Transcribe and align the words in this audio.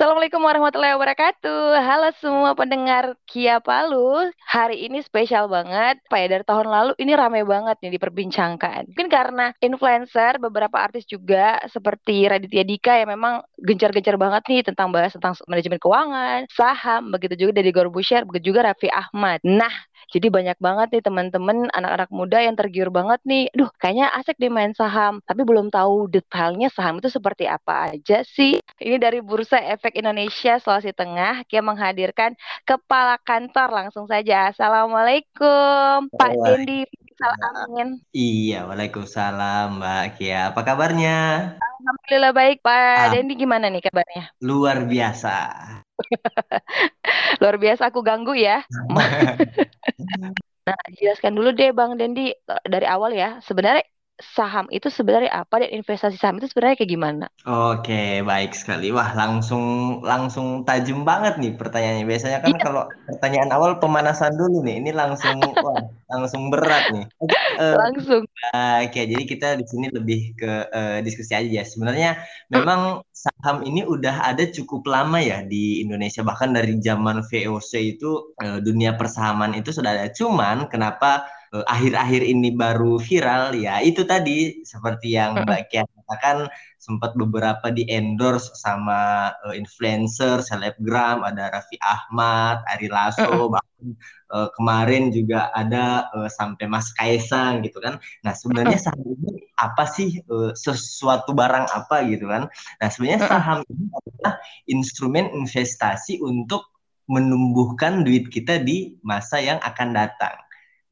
Assalamualaikum 0.00 0.40
warahmatullahi 0.40 0.96
wabarakatuh. 0.96 1.76
Halo 1.76 2.08
semua 2.24 2.56
pendengar 2.56 3.20
Kia 3.28 3.60
Palu. 3.60 4.32
Hari 4.48 4.88
ini 4.88 5.04
spesial 5.04 5.44
banget. 5.44 6.00
Pak 6.08 6.16
ya 6.16 6.26
dari 6.32 6.40
tahun 6.40 6.72
lalu 6.72 6.96
ini 7.04 7.12
rame 7.12 7.44
banget 7.44 7.76
nih 7.84 8.00
diperbincangkan. 8.00 8.88
Mungkin 8.88 9.12
karena 9.12 9.52
influencer, 9.60 10.40
beberapa 10.40 10.80
artis 10.80 11.04
juga 11.04 11.60
seperti 11.68 12.24
Raditya 12.24 12.64
Dika 12.64 12.96
yang 12.96 13.12
memang 13.12 13.44
gencar-gencar 13.60 14.16
banget 14.16 14.40
nih 14.48 14.64
tentang 14.72 14.88
bahas 14.88 15.12
tentang 15.12 15.36
manajemen 15.44 15.76
keuangan, 15.76 16.48
saham, 16.48 17.12
begitu 17.12 17.36
juga 17.36 17.60
dari 17.60 17.68
Gorbusher, 17.68 18.24
begitu 18.24 18.56
juga 18.56 18.72
Raffi 18.72 18.88
Ahmad. 18.88 19.44
Nah, 19.44 19.84
jadi 20.10 20.26
banyak 20.26 20.58
banget 20.58 20.88
nih 20.90 21.02
teman-teman 21.06 21.70
anak-anak 21.70 22.10
muda 22.10 22.42
yang 22.42 22.58
tergiur 22.58 22.90
banget 22.90 23.22
nih. 23.22 23.46
Duh, 23.54 23.70
kayaknya 23.78 24.10
asik 24.18 24.36
deh 24.42 24.50
main 24.50 24.74
saham, 24.74 25.22
tapi 25.22 25.46
belum 25.46 25.70
tahu 25.70 26.10
detailnya 26.10 26.66
saham 26.74 26.98
itu 26.98 27.06
seperti 27.06 27.46
apa 27.46 27.94
aja 27.94 28.26
sih. 28.26 28.58
Ini 28.82 28.98
dari 28.98 29.22
Bursa 29.22 29.62
Efek 29.62 29.94
Indonesia 29.94 30.58
Sulawesi 30.58 30.90
Tengah 30.90 31.46
yang 31.46 31.64
menghadirkan 31.70 32.34
kepala 32.66 33.22
kantor 33.22 33.70
langsung 33.70 34.10
saja. 34.10 34.50
Assalamualaikum 34.50 36.10
Pak 36.10 36.32
Dendi 36.42 36.82
Salamin. 37.20 38.02
Iya, 38.10 38.66
Waalaikumsalam 38.66 39.78
Mbak 39.78 40.04
Kia. 40.18 40.50
Apa 40.50 40.60
kabarnya? 40.66 41.18
Alhamdulillah 41.60 42.32
baik 42.34 42.58
Pak 42.66 42.74
ah, 42.74 43.08
Dendi 43.14 43.38
gimana 43.38 43.70
nih 43.70 43.84
kabarnya? 43.84 44.34
Luar 44.42 44.88
biasa. 44.88 45.36
Luar 47.40 47.56
biasa 47.56 47.90
aku 47.90 48.00
ganggu 48.00 48.34
ya. 48.36 48.64
nah, 50.66 50.80
jelaskan 50.96 51.36
dulu 51.36 51.54
deh 51.54 51.70
Bang 51.72 51.96
Dendi 51.96 52.34
dari 52.66 52.86
awal 52.86 53.16
ya. 53.16 53.38
Sebenarnya 53.44 53.84
saham 54.20 54.68
itu 54.68 54.92
sebenarnya 54.92 55.32
apa 55.32 55.64
dan 55.64 55.72
investasi 55.80 56.20
saham 56.20 56.36
itu 56.38 56.52
sebenarnya 56.52 56.76
kayak 56.76 56.92
gimana? 56.92 57.26
Oke, 57.48 58.20
baik 58.20 58.52
sekali. 58.52 58.92
Wah, 58.92 59.16
langsung 59.16 59.64
langsung 60.04 60.62
tajam 60.68 61.08
banget 61.08 61.40
nih 61.40 61.56
pertanyaannya. 61.56 62.04
Biasanya 62.04 62.38
kan 62.44 62.52
yeah. 62.52 62.62
kalau 62.62 62.82
pertanyaan 63.08 63.50
awal 63.50 63.80
pemanasan 63.80 64.36
dulu 64.36 64.60
nih. 64.60 64.84
Ini 64.84 64.92
langsung 64.92 65.40
wah, 65.64 65.88
langsung 66.10 66.50
berat 66.50 66.90
nih. 66.90 67.06
Uh, 67.56 67.76
langsung. 67.78 68.22
Oke, 68.84 69.00
jadi 69.06 69.24
kita 69.24 69.48
di 69.56 69.64
sini 69.64 69.86
lebih 69.94 70.34
ke 70.34 70.52
uh, 70.68 70.98
diskusi 71.00 71.32
aja 71.32 71.46
ya. 71.46 71.64
Sebenarnya 71.64 72.18
memang 72.50 73.06
saham 73.14 73.62
ini 73.62 73.86
udah 73.86 74.26
ada 74.26 74.44
cukup 74.50 74.84
lama 74.90 75.22
ya 75.22 75.46
di 75.46 75.80
Indonesia. 75.80 76.26
Bahkan 76.26 76.52
dari 76.52 76.76
zaman 76.82 77.22
VOC 77.22 77.72
itu 77.96 78.34
uh, 78.42 78.58
dunia 78.58 78.98
persahaman 78.98 79.54
itu 79.54 79.70
sudah 79.70 79.94
ada. 79.94 80.06
Cuman 80.10 80.66
kenapa 80.66 81.24
Eh, 81.50 81.66
akhir-akhir 81.66 82.22
ini 82.30 82.54
baru 82.54 83.02
viral 83.02 83.58
ya 83.58 83.82
itu 83.82 84.06
tadi 84.06 84.62
seperti 84.62 85.18
yang 85.18 85.34
Mbak 85.42 85.62
Kia 85.66 85.82
katakan 85.82 86.46
sempat 86.78 87.18
beberapa 87.18 87.74
di 87.74 87.82
endorse 87.90 88.54
sama 88.54 89.34
uh, 89.42 89.50
influencer, 89.58 90.46
selebgram, 90.46 91.26
ada 91.26 91.50
Raffi 91.50 91.74
Ahmad, 91.82 92.62
Ari 92.70 92.86
Lasso, 92.86 93.50
bahkan 93.50 93.98
uh, 94.32 94.48
kemarin 94.54 95.10
juga 95.10 95.50
ada 95.52 96.08
uh, 96.14 96.30
sampai 96.30 96.70
Mas 96.70 96.94
Kaisang 96.94 97.62
gitu 97.66 97.82
kan. 97.82 97.98
Nah 98.22 98.32
sebenarnya 98.32 98.78
saham 98.78 99.04
ini 99.04 99.50
apa 99.58 99.84
sih 99.84 100.22
uh, 100.30 100.54
sesuatu 100.56 101.34
barang 101.36 101.68
apa 101.70 102.06
gitu 102.08 102.30
kan? 102.30 102.48
Nah 102.50 102.88
sebenarnya 102.88 103.26
saham 103.26 103.60
ini 103.68 103.84
adalah 103.92 104.34
instrumen 104.70 105.28
investasi 105.34 106.22
untuk 106.22 106.70
menumbuhkan 107.10 108.06
duit 108.06 108.30
kita 108.30 108.62
di 108.62 108.94
masa 109.02 109.42
yang 109.42 109.58
akan 109.66 109.90
datang. 109.90 110.38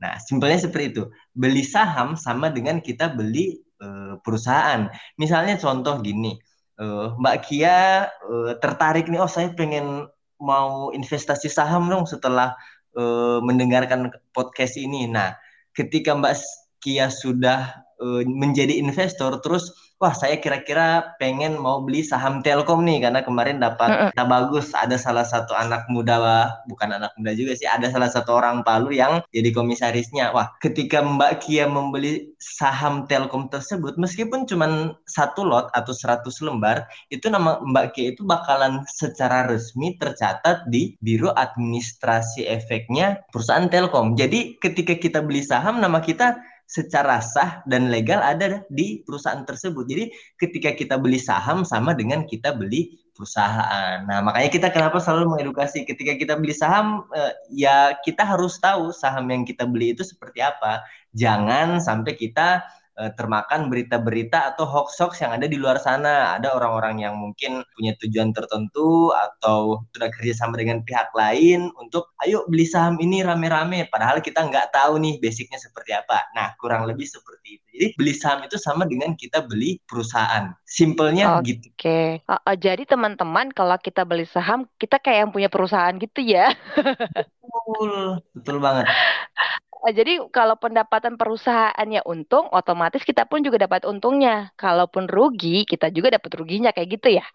Nah, 0.02 0.18
simpelnya 0.18 0.58
seperti 0.58 0.94
itu. 0.94 1.04
Beli 1.30 1.62
saham 1.62 2.18
sama 2.18 2.50
dengan 2.50 2.82
kita 2.82 3.10
beli 3.14 3.62
uh, 3.78 4.18
perusahaan. 4.22 4.90
Misalnya 5.14 5.58
contoh 5.58 6.02
gini, 6.02 6.34
uh, 6.82 7.14
Mbak 7.18 7.36
Kia 7.46 8.06
uh, 8.06 8.52
tertarik 8.58 9.06
nih, 9.06 9.22
oh 9.22 9.30
saya 9.30 9.54
pengen 9.54 10.10
mau 10.38 10.94
investasi 10.94 11.50
saham 11.50 11.90
dong 11.90 12.06
setelah 12.06 12.54
uh, 12.96 13.42
mendengarkan 13.42 14.12
podcast 14.32 14.78
ini. 14.78 15.10
Nah, 15.10 15.34
ketika 15.74 16.14
Mbak 16.14 16.34
Kia 16.78 17.10
sudah 17.10 17.84
uh, 17.98 18.22
menjadi 18.24 18.78
investor, 18.78 19.42
terus 19.42 19.87
wah 19.98 20.14
saya 20.14 20.38
kira-kira 20.38 21.18
pengen 21.18 21.58
mau 21.58 21.82
beli 21.82 22.06
saham 22.06 22.38
Telkom 22.40 22.86
nih 22.86 23.02
karena 23.02 23.20
kemarin 23.26 23.58
dapat 23.58 24.14
kita 24.14 24.24
bagus 24.30 24.70
ada 24.70 24.94
salah 24.94 25.26
satu 25.26 25.58
anak 25.58 25.90
muda 25.90 26.18
bukan 26.70 26.94
anak 26.94 27.10
muda 27.18 27.34
juga 27.34 27.58
sih 27.58 27.66
ada 27.66 27.90
salah 27.90 28.06
satu 28.06 28.38
orang 28.38 28.62
Palu 28.62 28.94
yang 28.94 29.22
jadi 29.34 29.50
komisarisnya. 29.50 30.30
Wah 30.30 30.54
ketika 30.62 31.02
Mbak 31.02 31.42
Kia 31.42 31.66
membeli 31.66 32.30
saham 32.38 33.10
Telkom 33.10 33.50
tersebut 33.50 33.98
meskipun 33.98 34.46
cuma 34.46 34.94
satu 35.10 35.42
lot 35.42 35.70
atau 35.74 35.90
100 35.90 36.26
lembar 36.46 36.86
itu 37.10 37.26
nama 37.26 37.58
Mbak 37.62 37.86
Kia 37.98 38.14
itu 38.14 38.22
bakalan 38.22 38.86
secara 38.86 39.50
resmi 39.50 39.98
tercatat 39.98 40.70
di 40.70 40.94
Biro 41.02 41.34
Administrasi 41.34 42.46
Efeknya 42.46 43.18
perusahaan 43.34 43.66
Telkom. 43.66 44.14
Jadi 44.14 44.58
ketika 44.62 44.94
kita 44.94 45.18
beli 45.22 45.42
saham 45.42 45.82
nama 45.82 45.98
kita 45.98 46.38
secara 46.68 47.24
sah 47.24 47.64
dan 47.64 47.88
legal 47.88 48.20
ada 48.20 48.60
di 48.68 49.00
perusahaan 49.00 49.40
tersebut. 49.40 49.88
Jadi 49.88 50.04
ketika 50.36 50.76
kita 50.76 51.00
beli 51.00 51.16
saham 51.16 51.64
sama 51.64 51.96
dengan 51.96 52.28
kita 52.28 52.52
beli 52.52 53.08
perusahaan. 53.16 54.04
Nah, 54.04 54.20
makanya 54.20 54.52
kita 54.52 54.68
kenapa 54.68 55.00
selalu 55.00 55.34
mengedukasi 55.34 55.88
ketika 55.88 56.14
kita 56.14 56.36
beli 56.36 56.52
saham 56.52 57.08
eh, 57.16 57.32
ya 57.50 57.96
kita 58.04 58.22
harus 58.22 58.60
tahu 58.60 58.92
saham 58.92 59.26
yang 59.32 59.48
kita 59.48 59.64
beli 59.64 59.96
itu 59.96 60.04
seperti 60.04 60.44
apa. 60.44 60.84
Jangan 61.16 61.80
sampai 61.80 62.14
kita 62.14 62.62
uh, 62.98 63.14
termakan 63.14 63.70
berita-berita 63.70 64.54
atau 64.54 64.66
hoax-hoax 64.66 65.22
yang 65.22 65.32
ada 65.38 65.46
di 65.46 65.54
luar 65.56 65.78
sana. 65.78 66.34
Ada 66.36 66.52
orang-orang 66.52 67.00
yang 67.06 67.14
mungkin 67.16 67.62
punya 67.78 67.94
tujuan 68.02 68.34
tertentu 68.34 69.14
atau 69.14 69.86
sudah 69.94 70.10
kerjasama 70.10 70.58
dengan 70.58 70.82
pihak 70.82 71.14
lain 71.14 71.70
untuk 71.78 72.10
ayo 72.26 72.44
beli 72.50 72.66
saham 72.66 72.98
ini 72.98 73.22
rame-rame. 73.22 73.86
Padahal 73.88 74.18
kita 74.18 74.44
nggak 74.44 74.74
tahu 74.74 74.98
nih 74.98 75.22
basicnya 75.22 75.56
seperti 75.62 75.94
apa. 75.94 76.26
Nah, 76.34 76.52
kurang 76.58 76.84
lebih 76.84 77.06
seperti 77.06 77.62
itu. 77.62 77.66
Jadi 77.78 77.86
beli 77.94 78.14
saham 78.18 78.42
itu 78.42 78.58
sama 78.58 78.84
dengan 78.90 79.14
kita 79.14 79.46
beli 79.46 79.78
perusahaan. 79.86 80.50
Simpelnya 80.66 81.38
okay. 81.38 81.54
gitu. 81.54 81.66
Oke. 81.78 82.02
Uh, 82.26 82.34
uh, 82.42 82.56
jadi 82.58 82.82
teman-teman 82.82 83.54
kalau 83.54 83.78
kita 83.78 84.02
beli 84.02 84.26
saham, 84.26 84.66
kita 84.82 84.98
kayak 84.98 85.28
yang 85.28 85.30
punya 85.30 85.46
perusahaan 85.46 85.94
gitu 85.94 86.18
ya. 86.18 86.50
betul, 87.38 88.18
betul 88.34 88.56
banget. 88.58 88.90
Eh, 89.86 89.94
jadi 89.94 90.26
kalau 90.34 90.58
pendapatan 90.58 91.14
perusahaannya 91.14 92.02
untung, 92.02 92.50
otomatis 92.50 93.06
kita 93.06 93.30
pun 93.30 93.46
juga 93.46 93.62
dapat 93.62 93.86
untungnya. 93.86 94.50
Kalaupun 94.58 95.06
rugi, 95.06 95.62
kita 95.62 95.94
juga 95.94 96.18
dapat 96.18 96.34
ruginya 96.34 96.74
kayak 96.74 96.98
gitu 96.98 97.08
ya. 97.22 97.26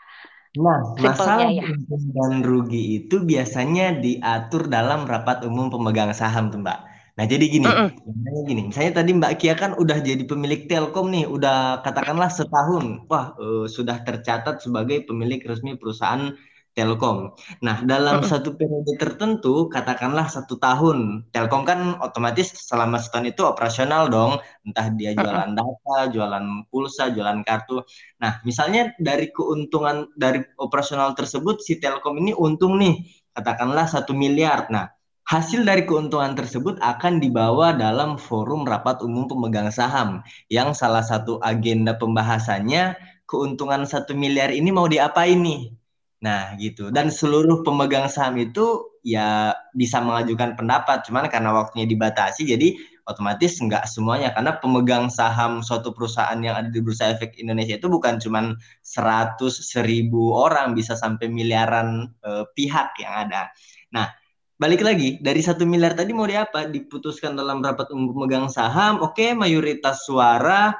Nah, 0.53 0.93
masalah 1.01 1.49
ya. 1.49 1.65
untung 1.65 2.13
dan 2.13 2.45
rugi 2.45 3.01
itu 3.01 3.25
biasanya 3.25 3.97
diatur 3.97 4.69
dalam 4.69 5.09
rapat 5.09 5.41
umum 5.47 5.73
pemegang 5.73 6.13
saham 6.13 6.53
tuh 6.53 6.61
Mbak. 6.61 6.79
Nah, 7.13 7.25
jadi 7.29 7.45
gini, 7.45 7.65
mm 7.69 7.93
-mm. 7.93 8.45
gini, 8.49 8.61
misalnya 8.73 9.01
tadi 9.01 9.13
Mbak 9.13 9.33
Kia 9.37 9.53
kan 9.53 9.77
udah 9.77 10.01
jadi 10.01 10.25
pemilik 10.25 10.65
Telkom 10.65 11.13
nih, 11.13 11.29
udah 11.29 11.85
katakanlah 11.85 12.29
setahun, 12.29 13.05
wah 13.05 13.37
uh, 13.37 13.65
sudah 13.69 14.01
tercatat 14.01 14.65
sebagai 14.65 15.05
pemilik 15.05 15.37
resmi 15.45 15.77
perusahaan 15.77 16.33
Telkom. 16.73 17.37
Nah, 17.61 17.85
dalam 17.85 18.25
satu 18.25 18.57
periode 18.57 18.97
tertentu, 18.97 19.69
katakanlah 19.69 20.25
satu 20.25 20.57
tahun, 20.57 21.29
Telkom 21.29 21.69
kan 21.69 22.01
otomatis 22.01 22.49
selama 22.49 22.97
setahun 22.97 23.29
itu 23.29 23.45
operasional 23.45 24.09
dong, 24.09 24.41
entah 24.65 24.89
dia 24.97 25.13
jualan 25.13 25.53
data, 25.53 25.97
jualan 26.09 26.45
pulsa, 26.73 27.13
jualan 27.13 27.45
kartu. 27.45 27.85
Nah, 28.17 28.41
misalnya 28.41 28.89
dari 28.97 29.29
keuntungan 29.29 30.09
dari 30.17 30.41
operasional 30.57 31.13
tersebut, 31.13 31.61
si 31.61 31.77
Telkom 31.77 32.17
ini 32.17 32.33
untung 32.33 32.81
nih, 32.81 33.05
katakanlah 33.37 33.85
satu 33.85 34.17
miliar. 34.17 34.65
Nah, 34.73 34.89
hasil 35.29 35.61
dari 35.61 35.85
keuntungan 35.85 36.33
tersebut 36.33 36.81
akan 36.81 37.21
dibawa 37.21 37.77
dalam 37.77 38.17
forum 38.17 38.65
rapat 38.65 39.05
umum 39.05 39.29
pemegang 39.29 39.69
saham, 39.69 40.25
yang 40.49 40.73
salah 40.73 41.05
satu 41.05 41.37
agenda 41.45 41.93
pembahasannya 42.01 42.97
keuntungan 43.29 43.85
satu 43.85 44.17
miliar 44.17 44.49
ini 44.49 44.73
mau 44.73 44.89
diapain 44.89 45.37
nih? 45.37 45.82
Nah, 46.23 46.55
gitu. 46.55 46.87
Dan 46.87 47.11
seluruh 47.11 47.67
pemegang 47.67 48.07
saham 48.07 48.39
itu 48.39 48.95
ya 49.03 49.51
bisa 49.75 49.99
mengajukan 49.99 50.55
pendapat, 50.55 51.03
cuman 51.03 51.27
karena 51.27 51.51
waktunya 51.51 51.83
dibatasi, 51.83 52.47
jadi 52.47 52.79
otomatis 53.03 53.59
nggak 53.59 53.83
semuanya. 53.91 54.31
Karena 54.31 54.55
pemegang 54.55 55.11
saham 55.11 55.59
suatu 55.59 55.91
perusahaan 55.91 56.39
yang 56.39 56.55
ada 56.55 56.71
di 56.71 56.79
Bursa 56.79 57.11
Efek 57.11 57.35
Indonesia 57.43 57.75
itu 57.75 57.91
bukan 57.91 58.23
cuman 58.23 58.55
100, 58.79 59.35
1000 59.67 60.31
orang, 60.31 60.71
bisa 60.71 60.95
sampai 60.95 61.27
miliaran 61.27 62.07
eh, 62.23 62.47
pihak 62.55 62.95
yang 63.03 63.27
ada. 63.27 63.51
Nah, 63.91 64.07
balik 64.55 64.79
lagi, 64.79 65.19
dari 65.19 65.43
satu 65.43 65.67
miliar 65.67 65.91
tadi 65.91 66.15
mau 66.15 66.23
diapa? 66.23 66.71
Diputuskan 66.71 67.35
dalam 67.35 67.59
rapat 67.59 67.91
pemegang 67.91 68.47
saham, 68.47 69.03
oke, 69.03 69.19
okay, 69.19 69.35
mayoritas 69.35 70.07
suara 70.07 70.71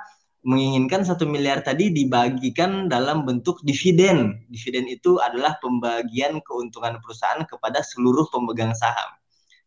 menginginkan 0.44 1.08
satu 1.08 1.24
miliar 1.24 1.64
tadi 1.64 1.90
dibagikan 1.90 2.92
dalam 2.92 3.24
bentuk 3.24 3.64
dividen. 3.64 4.44
Dividen 4.52 4.92
itu 4.92 5.18
adalah 5.24 5.56
pembagian 5.64 6.44
keuntungan 6.44 7.00
perusahaan 7.00 7.48
kepada 7.48 7.80
seluruh 7.80 8.28
pemegang 8.28 8.76
saham. 8.76 9.16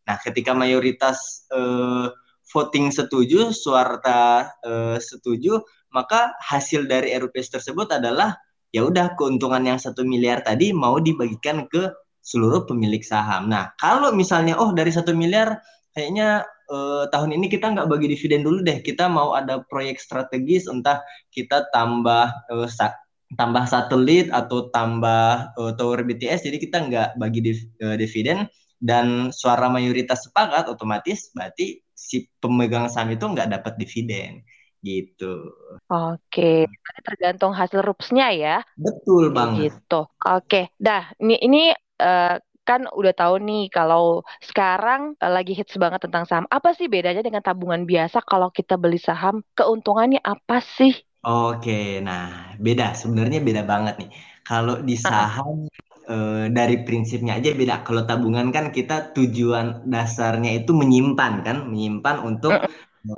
Nah, 0.05 0.15
ketika 0.21 0.53
mayoritas 0.53 1.49
eh, 1.51 2.07
voting 2.53 2.93
setuju, 2.93 3.51
suara 3.51 4.47
eh, 4.63 4.97
setuju, 5.01 5.59
maka 5.91 6.37
hasil 6.45 6.85
dari 6.85 7.11
RUPS 7.17 7.59
tersebut 7.59 7.89
adalah 7.91 8.37
ya 8.69 8.85
udah 8.85 9.17
keuntungan 9.17 9.63
yang 9.65 9.79
satu 9.81 10.05
miliar 10.05 10.45
tadi 10.45 10.71
mau 10.75 11.01
dibagikan 11.01 11.65
ke 11.65 11.89
seluruh 12.21 12.67
pemilik 12.67 13.01
saham. 13.01 13.47
Nah, 13.47 13.71
kalau 13.79 14.11
misalnya 14.11 14.59
oh 14.59 14.75
dari 14.75 14.91
satu 14.91 15.15
miliar 15.15 15.63
kayaknya 15.95 16.43
eh, 16.69 17.03
tahun 17.09 17.35
ini 17.35 17.47
kita 17.47 17.73
nggak 17.73 17.87
bagi 17.89 18.07
dividen 18.11 18.43
dulu 18.43 18.61
deh, 18.63 18.79
kita 18.83 19.07
mau 19.07 19.33
ada 19.33 19.63
proyek 19.65 19.97
strategis, 19.99 20.67
entah 20.67 21.01
kita 21.31 21.67
tambah 21.71 22.31
eh, 22.51 22.69
sa 22.69 22.93
tambah 23.35 23.67
satelit 23.67 24.31
atau 24.31 24.71
tambah 24.71 25.51
uh, 25.59 25.75
tower 25.75 26.07
BTS, 26.07 26.47
jadi 26.47 26.57
kita 26.63 26.77
nggak 26.87 27.09
bagi 27.19 27.43
div 27.43 27.59
uh, 27.83 27.99
dividen 27.99 28.47
dan 28.79 29.35
suara 29.35 29.67
mayoritas 29.67 30.23
sepakat, 30.23 30.71
otomatis 30.71 31.35
berarti 31.35 31.83
si 31.91 32.31
pemegang 32.39 32.87
saham 32.87 33.11
itu 33.11 33.27
nggak 33.27 33.51
dapat 33.51 33.75
dividen 33.75 34.47
gitu. 34.85 35.51
Oke, 35.89 36.69
tergantung 37.03 37.51
hasil 37.51 37.83
rupsnya 37.83 38.31
ya. 38.31 38.57
Betul 38.77 39.33
banget. 39.33 39.73
Gitu. 39.73 40.01
Oke, 40.23 40.71
dah 40.77 41.11
ini 41.19 41.35
ini 41.41 41.61
uh, 41.99 42.37
kan 42.67 42.83
udah 42.91 43.13
tahu 43.15 43.39
nih 43.39 43.71
kalau 43.71 44.27
sekarang 44.43 45.15
uh, 45.23 45.31
lagi 45.31 45.55
hits 45.55 45.79
banget 45.79 46.03
tentang 46.03 46.27
saham. 46.27 46.45
Apa 46.51 46.75
sih 46.75 46.91
bedanya 46.91 47.23
dengan 47.23 47.39
tabungan 47.39 47.87
biasa 47.87 48.19
kalau 48.27 48.51
kita 48.51 48.75
beli 48.75 48.99
saham? 48.99 49.39
Keuntungannya 49.55 50.19
apa 50.19 50.59
sih? 50.59 50.91
Oke, 51.23 52.03
nah 52.03 52.51
beda. 52.59 52.91
Sebenarnya 52.91 53.39
beda 53.39 53.63
banget 53.63 53.95
nih. 54.03 54.09
Kalau 54.43 54.83
di 54.83 54.99
saham 54.99 55.71
uh, 56.11 56.45
dari 56.51 56.83
prinsipnya 56.83 57.39
aja 57.39 57.55
beda. 57.55 57.87
Kalau 57.87 58.03
tabungan 58.03 58.51
kan 58.51 58.75
kita 58.75 59.15
tujuan 59.15 59.87
dasarnya 59.87 60.59
itu 60.59 60.75
menyimpan 60.75 61.47
kan, 61.47 61.57
menyimpan 61.71 62.23
untuk 62.27 62.51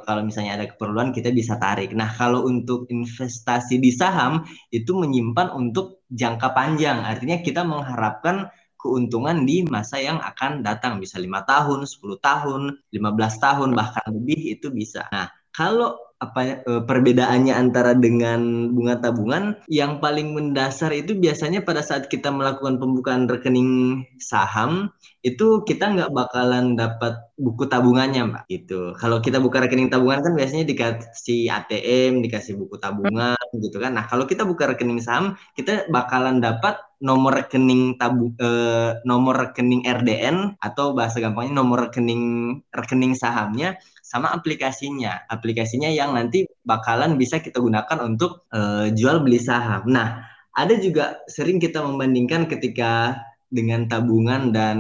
kalau 0.05 0.21
misalnya 0.21 0.61
ada 0.61 0.65
keperluan 0.69 1.09
kita 1.09 1.33
bisa 1.33 1.57
tarik. 1.57 1.97
Nah, 1.97 2.13
kalau 2.13 2.45
untuk 2.45 2.85
investasi 2.93 3.81
di 3.81 3.89
saham 3.89 4.45
itu 4.69 4.93
menyimpan 4.93 5.49
untuk 5.57 6.05
jangka 6.13 6.53
panjang. 6.53 7.01
Artinya 7.01 7.41
kita 7.41 7.65
mengharapkan 7.65 8.53
keuntungan 8.79 9.43
di 9.43 9.67
masa 9.67 9.99
yang 9.99 10.23
akan 10.23 10.63
datang 10.63 11.03
bisa 11.03 11.19
lima 11.19 11.43
tahun, 11.43 11.83
10 11.83 12.15
tahun, 12.23 12.61
15 12.95 13.43
tahun 13.43 13.69
bahkan 13.75 14.07
lebih 14.07 14.55
itu 14.55 14.71
bisa. 14.71 15.03
Nah, 15.11 15.27
kalau 15.51 15.99
apa 16.19 16.67
e, 16.67 16.71
perbedaannya 16.83 17.55
antara 17.55 17.95
dengan 17.95 18.71
bunga 18.75 18.99
tabungan 18.99 19.55
yang 19.71 20.03
paling 20.03 20.35
mendasar 20.35 20.91
itu 20.91 21.15
biasanya 21.15 21.63
pada 21.63 21.79
saat 21.79 22.11
kita 22.11 22.27
melakukan 22.27 22.75
pembukaan 22.75 23.23
rekening 23.31 24.03
saham 24.19 24.91
itu 25.23 25.63
kita 25.63 25.95
nggak 25.95 26.11
bakalan 26.11 26.75
dapat 26.75 27.15
buku 27.39 27.71
tabungannya 27.71 28.35
mbak 28.35 28.43
gitu 28.51 28.91
kalau 28.99 29.23
kita 29.23 29.39
buka 29.39 29.63
rekening 29.63 29.87
tabungan 29.87 30.19
kan 30.19 30.35
biasanya 30.35 30.67
dikasih 30.67 31.47
ATM 31.47 32.19
dikasih 32.19 32.59
buku 32.59 32.75
tabungan 32.83 33.39
gitu 33.63 33.79
kan 33.79 33.95
nah 33.95 34.03
kalau 34.03 34.27
kita 34.27 34.43
buka 34.43 34.75
rekening 34.75 34.99
saham 34.99 35.39
kita 35.55 35.87
bakalan 35.87 36.43
dapat 36.43 36.75
nomor 36.99 37.31
rekening 37.31 37.95
tabu 37.95 38.35
eh, 38.35 38.99
nomor 39.07 39.39
rekening 39.39 39.87
RDN 39.87 40.59
atau 40.59 40.91
bahasa 40.91 41.23
gampangnya 41.23 41.63
nomor 41.63 41.87
rekening 41.87 42.59
rekening 42.75 43.15
sahamnya 43.15 43.79
sama 44.09 44.33
aplikasinya. 44.33 45.29
Aplikasinya 45.29 45.93
yang 45.93 46.08
nanti 46.13 46.45
bakalan 46.65 47.17
bisa 47.17 47.41
kita 47.41 47.59
gunakan 47.59 47.97
untuk 48.05 48.45
uh, 48.53 48.87
jual 48.93 49.21
beli 49.25 49.41
saham. 49.41 49.89
Nah, 49.89 50.23
ada 50.53 50.75
juga 50.77 51.23
sering 51.29 51.61
kita 51.61 51.79
membandingkan 51.81 52.49
ketika 52.49 53.21
dengan 53.49 53.89
tabungan 53.89 54.53
dan 54.53 54.77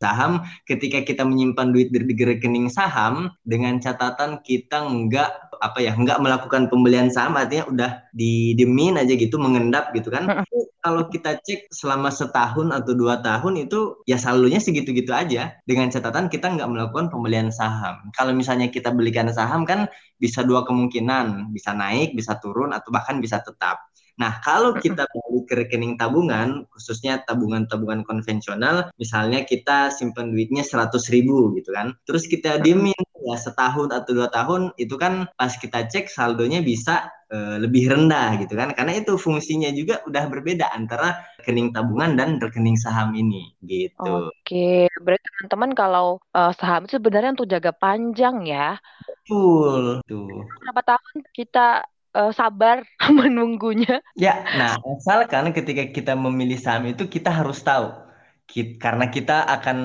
saham 0.00 0.40
ketika 0.64 1.04
kita 1.04 1.20
menyimpan 1.20 1.68
duit 1.68 1.92
di 1.92 2.24
rekening 2.24 2.72
saham 2.72 3.28
dengan 3.44 3.76
catatan 3.76 4.40
kita 4.40 4.88
nggak 4.88 5.49
apa 5.60 5.78
ya 5.84 5.92
nggak 5.92 6.18
melakukan 6.24 6.72
pembelian 6.72 7.12
saham 7.12 7.36
artinya 7.36 7.68
udah 7.68 7.90
didemin 8.16 8.96
aja 8.96 9.12
gitu 9.14 9.36
mengendap 9.36 9.92
gitu 9.92 10.08
kan. 10.08 10.44
Kalau 10.80 11.12
kita 11.12 11.36
cek 11.44 11.68
selama 11.68 12.08
setahun 12.08 12.72
atau 12.72 12.96
dua 12.96 13.20
tahun 13.20 13.68
itu 13.68 14.00
ya 14.08 14.16
saldonya 14.16 14.58
segitu-gitu 14.64 15.12
aja. 15.12 15.60
Dengan 15.68 15.92
catatan 15.92 16.32
kita 16.32 16.56
nggak 16.56 16.68
melakukan 16.72 17.12
pembelian 17.12 17.52
saham. 17.52 18.08
Kalau 18.16 18.32
misalnya 18.32 18.72
kita 18.72 18.88
belikan 18.88 19.28
saham 19.28 19.68
kan 19.68 19.86
bisa 20.16 20.40
dua 20.40 20.64
kemungkinan 20.64 21.52
bisa 21.52 21.76
naik 21.76 22.16
bisa 22.16 22.40
turun 22.40 22.72
atau 22.72 22.88
bahkan 22.88 23.20
bisa 23.20 23.44
tetap. 23.44 23.90
Nah, 24.20 24.36
kalau 24.44 24.76
kita 24.76 25.08
balik 25.08 25.44
ke 25.48 25.54
rekening 25.56 25.96
tabungan, 25.96 26.68
khususnya 26.76 27.24
tabungan-tabungan 27.24 28.04
konvensional, 28.04 28.92
misalnya 29.00 29.48
kita 29.48 29.88
simpan 29.88 30.36
duitnya 30.36 30.60
100 30.60 31.08
ribu 31.08 31.56
gitu 31.56 31.72
kan, 31.72 31.96
terus 32.04 32.28
kita 32.28 32.60
diemin 32.60 32.92
ya 33.20 33.36
setahun 33.36 33.92
atau 33.92 34.10
dua 34.16 34.28
tahun, 34.32 34.72
itu 34.80 34.96
kan 34.96 35.28
pas 35.36 35.52
kita 35.52 35.86
cek 35.86 36.08
saldonya 36.08 36.64
bisa 36.64 37.12
uh, 37.28 37.60
lebih 37.60 37.92
rendah 37.92 38.40
gitu 38.40 38.56
kan, 38.56 38.72
karena 38.72 39.00
itu 39.00 39.20
fungsinya 39.20 39.68
juga 39.76 40.00
udah 40.08 40.24
berbeda 40.32 40.72
antara 40.72 41.20
rekening 41.40 41.72
tabungan 41.72 42.16
dan 42.16 42.40
rekening 42.40 42.80
saham 42.80 43.12
ini 43.12 43.52
gitu. 43.64 44.32
Oke, 44.32 44.88
berarti 45.00 45.26
teman-teman 45.36 45.70
kalau 45.76 46.08
uh, 46.32 46.52
saham 46.56 46.88
itu 46.88 46.96
sebenarnya 46.96 47.36
untuk 47.36 47.48
jaga 47.48 47.72
panjang 47.76 48.44
ya. 48.48 48.76
Betul. 49.04 50.02
Tuh. 50.08 50.42
Berapa 50.64 50.82
tahun 50.96 51.16
kita 51.36 51.66
uh, 52.14 52.32
sabar 52.34 52.82
menunggunya. 53.18 54.02
Ya, 54.18 54.42
nah 54.56 54.76
asalkan 54.98 55.54
ketika 55.54 55.88
kita 55.90 56.12
memilih 56.18 56.58
saham 56.58 56.90
itu 56.90 57.06
kita 57.06 57.30
harus 57.30 57.62
tahu, 57.62 57.94
kita, 58.50 58.78
karena 58.82 59.06
kita 59.10 59.46
akan 59.46 59.78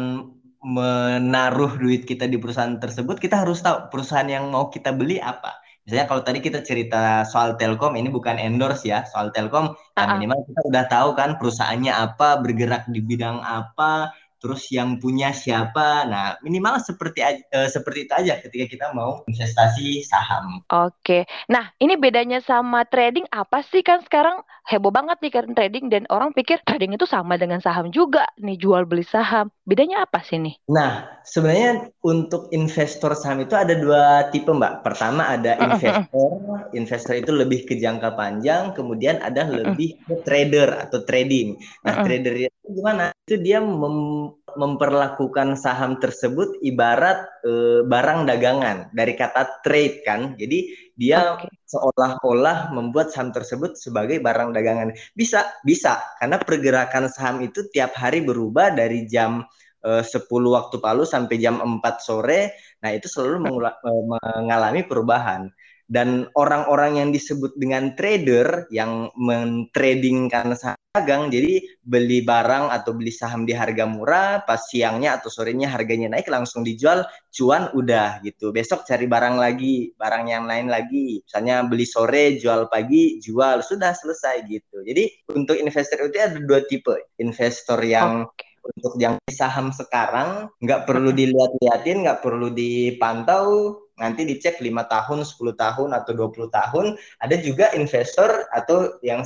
menaruh 0.65 1.77
duit 1.77 2.09
kita 2.09 2.25
di 2.25 2.41
perusahaan 2.41 2.81
tersebut, 2.81 3.21
kita 3.21 3.45
harus 3.45 3.61
tahu 3.61 3.93
perusahaan 3.93 4.25
yang 4.25 4.49
mau 4.49 4.73
kita 4.73 4.89
beli 4.89 5.21
apa. 5.21 5.61
Misalnya 5.85 6.09
kalau 6.09 6.21
tadi 6.25 6.41
kita 6.41 6.65
cerita 6.65 7.21
soal 7.29 7.61
Telkom, 7.61 7.93
ini 7.93 8.09
bukan 8.09 8.41
endorse 8.41 8.89
ya, 8.89 9.05
soal 9.05 9.29
Telkom, 9.29 9.69
uh 9.69 9.77
-uh. 9.77 10.17
minimal 10.17 10.41
kita 10.49 10.61
udah 10.65 10.83
tahu 10.89 11.09
kan 11.13 11.37
perusahaannya 11.37 11.93
apa, 11.93 12.41
bergerak 12.41 12.89
di 12.89 13.05
bidang 13.05 13.37
apa, 13.45 14.09
terus 14.45 14.69
yang 14.69 15.01
punya 15.01 15.33
siapa. 15.33 16.05
Nah, 16.05 16.37
minimal 16.45 16.77
seperti 16.77 17.25
uh, 17.25 17.65
seperti 17.65 18.05
itu 18.05 18.13
aja 18.13 18.37
ketika 18.45 18.65
kita 18.69 18.85
mau 18.93 19.25
investasi 19.25 20.05
saham. 20.05 20.61
Oke. 20.69 21.25
Nah, 21.49 21.73
ini 21.81 21.97
bedanya 21.97 22.45
sama 22.45 22.85
trading 22.85 23.25
apa 23.33 23.65
sih 23.65 23.81
kan 23.81 24.05
sekarang 24.05 24.45
heboh 24.69 24.93
banget 24.93 25.17
nih 25.25 25.33
kan 25.33 25.45
trading 25.57 25.89
dan 25.89 26.05
orang 26.13 26.29
pikir 26.37 26.61
trading 26.61 26.93
itu 26.93 27.09
sama 27.09 27.41
dengan 27.41 27.57
saham 27.57 27.89
juga 27.89 28.29
nih 28.37 28.61
jual 28.61 28.85
beli 28.85 29.01
saham. 29.01 29.49
Bedanya 29.65 30.05
apa 30.05 30.21
sih 30.21 30.37
nih? 30.37 30.61
Nah, 30.69 31.09
sebenarnya 31.25 31.89
untuk 32.05 32.53
investor 32.53 33.17
saham 33.17 33.41
itu 33.41 33.57
ada 33.57 33.73
dua 33.73 34.29
tipe, 34.29 34.53
Mbak. 34.53 34.85
Pertama 34.85 35.33
ada 35.33 35.57
investor. 35.57 36.29
investor 36.77 37.17
itu 37.17 37.31
lebih 37.33 37.65
ke 37.65 37.81
jangka 37.81 38.13
panjang, 38.13 38.77
kemudian 38.77 39.17
ada 39.25 39.49
lebih 39.49 39.97
ke 40.05 40.21
trader 40.21 40.85
atau 40.85 41.01
trading. 41.01 41.57
Nah, 41.81 42.05
trader 42.05 42.45
itu 42.45 42.67
gimana? 42.69 43.09
Itu 43.25 43.41
dia 43.41 43.57
mem 43.63 44.34
memperlakukan 44.55 45.59
saham 45.59 45.99
tersebut 45.99 46.59
ibarat 46.63 47.27
e, 47.43 47.83
barang 47.83 48.23
dagangan 48.23 48.89
dari 48.95 49.13
kata 49.13 49.61
trade 49.61 50.01
kan. 50.07 50.33
Jadi 50.39 50.71
dia 50.95 51.35
okay. 51.35 51.51
seolah-olah 51.67 52.71
membuat 52.71 53.11
saham 53.11 53.35
tersebut 53.35 53.75
sebagai 53.75 54.23
barang 54.23 54.55
dagangan. 54.55 54.95
Bisa, 55.11 55.43
bisa 55.67 55.99
karena 56.17 56.39
pergerakan 56.39 57.11
saham 57.11 57.43
itu 57.43 57.67
tiap 57.69 57.93
hari 57.99 58.23
berubah 58.23 58.71
dari 58.71 59.05
jam 59.05 59.43
e, 59.83 60.01
10 60.01 60.25
waktu 60.27 60.75
Palu 60.79 61.03
sampai 61.03 61.35
jam 61.35 61.59
4 61.59 61.81
sore. 61.99 62.55
Nah, 62.79 62.95
itu 62.95 63.11
selalu 63.11 63.59
e, 63.67 63.91
mengalami 64.07 64.81
perubahan 64.87 65.51
dan 65.85 66.25
orang-orang 66.33 66.97
yang 66.97 67.09
disebut 67.13 67.53
dengan 67.61 67.93
trader 67.93 68.65
yang 68.73 69.13
mentradingkan 69.13 70.57
saham 70.57 70.74
dagang. 70.95 71.27
Jadi 71.27 71.67
beli 71.83 72.23
barang 72.23 72.71
atau 72.71 72.95
beli 72.95 73.11
saham 73.11 73.43
di 73.43 73.51
harga 73.51 73.83
murah 73.83 74.47
pas 74.47 74.63
siangnya 74.63 75.19
atau 75.19 75.27
sorenya 75.27 75.67
harganya 75.67 76.15
naik 76.15 76.31
langsung 76.31 76.63
dijual 76.63 77.03
cuan 77.35 77.67
udah 77.75 78.23
gitu. 78.23 78.55
Besok 78.55 78.87
cari 78.87 79.05
barang 79.05 79.35
lagi 79.35 79.91
barang 79.99 80.25
yang 80.31 80.47
lain 80.47 80.71
lagi. 80.71 81.19
Misalnya 81.27 81.67
beli 81.67 81.83
sore 81.83 82.39
jual 82.39 82.71
pagi 82.71 83.19
jual 83.19 83.59
sudah 83.59 83.91
selesai 83.91 84.47
gitu. 84.47 84.79
Jadi 84.87 85.27
untuk 85.35 85.59
investor 85.59 86.07
itu 86.07 86.15
ada 86.15 86.39
dua 86.39 86.63
tipe. 86.63 86.95
Investor 87.19 87.83
yang 87.83 88.31
okay. 88.31 88.55
untuk 88.63 88.95
yang 88.95 89.19
saham 89.27 89.75
sekarang 89.75 90.47
nggak 90.63 90.87
perlu 90.87 91.11
dilihat-liatin 91.11 92.07
nggak 92.07 92.23
perlu 92.23 92.55
dipantau 92.55 93.83
nanti 93.95 94.27
dicek 94.27 94.59
lima 94.59 94.83
tahun, 94.91 95.23
10 95.23 95.55
tahun 95.55 95.89
atau 95.95 96.11
20 96.11 96.51
tahun. 96.51 96.85
Ada 97.23 97.35
juga 97.39 97.71
investor 97.79 98.47
atau 98.51 98.99
yang 98.99 99.23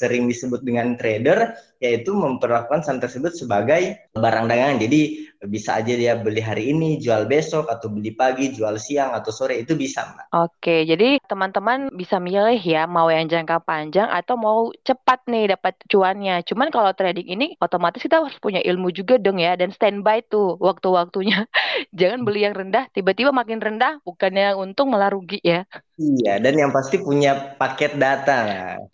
sering 0.00 0.24
disebut 0.24 0.64
dengan 0.64 0.96
trader 0.96 1.52
yaitu 1.84 2.16
memperlakukan 2.16 2.80
saham 2.80 3.04
tersebut 3.04 3.36
sebagai 3.36 4.08
barang 4.16 4.48
dagangan. 4.48 4.80
Jadi 4.80 5.28
bisa 5.48 5.80
aja 5.80 5.96
dia 5.96 6.12
beli 6.20 6.44
hari 6.44 6.68
ini, 6.68 7.00
jual 7.00 7.24
besok, 7.24 7.72
atau 7.72 7.88
beli 7.88 8.12
pagi, 8.12 8.52
jual 8.52 8.76
siang, 8.76 9.16
atau 9.16 9.32
sore, 9.32 9.56
itu 9.56 9.72
bisa, 9.72 10.04
Mbak. 10.04 10.26
Oke, 10.36 10.84
jadi 10.84 11.16
teman-teman 11.24 11.88
bisa 11.96 12.20
milih 12.20 12.60
ya, 12.60 12.84
mau 12.84 13.08
yang 13.08 13.24
jangka 13.24 13.64
panjang 13.64 14.08
atau 14.12 14.36
mau 14.36 14.68
cepat 14.84 15.24
nih 15.24 15.56
dapat 15.56 15.80
cuannya. 15.88 16.44
Cuman 16.44 16.68
kalau 16.68 16.92
trading 16.92 17.24
ini, 17.24 17.46
otomatis 17.56 18.04
kita 18.04 18.20
harus 18.20 18.36
punya 18.36 18.60
ilmu 18.60 18.92
juga 18.92 19.16
dong 19.16 19.40
ya, 19.40 19.56
dan 19.56 19.72
standby 19.72 20.20
tuh 20.28 20.60
waktu-waktunya. 20.60 21.48
Jangan 21.98 22.20
beli 22.28 22.44
yang 22.44 22.52
rendah, 22.52 22.92
tiba-tiba 22.92 23.32
makin 23.32 23.64
rendah, 23.64 24.04
bukannya 24.04 24.52
untung 24.60 24.92
malah 24.92 25.08
rugi 25.08 25.40
ya. 25.40 25.64
Iya, 26.00 26.40
dan 26.40 26.56
yang 26.56 26.72
pasti 26.72 26.96
punya 26.96 27.56
paket 27.60 28.00
data. 28.00 28.40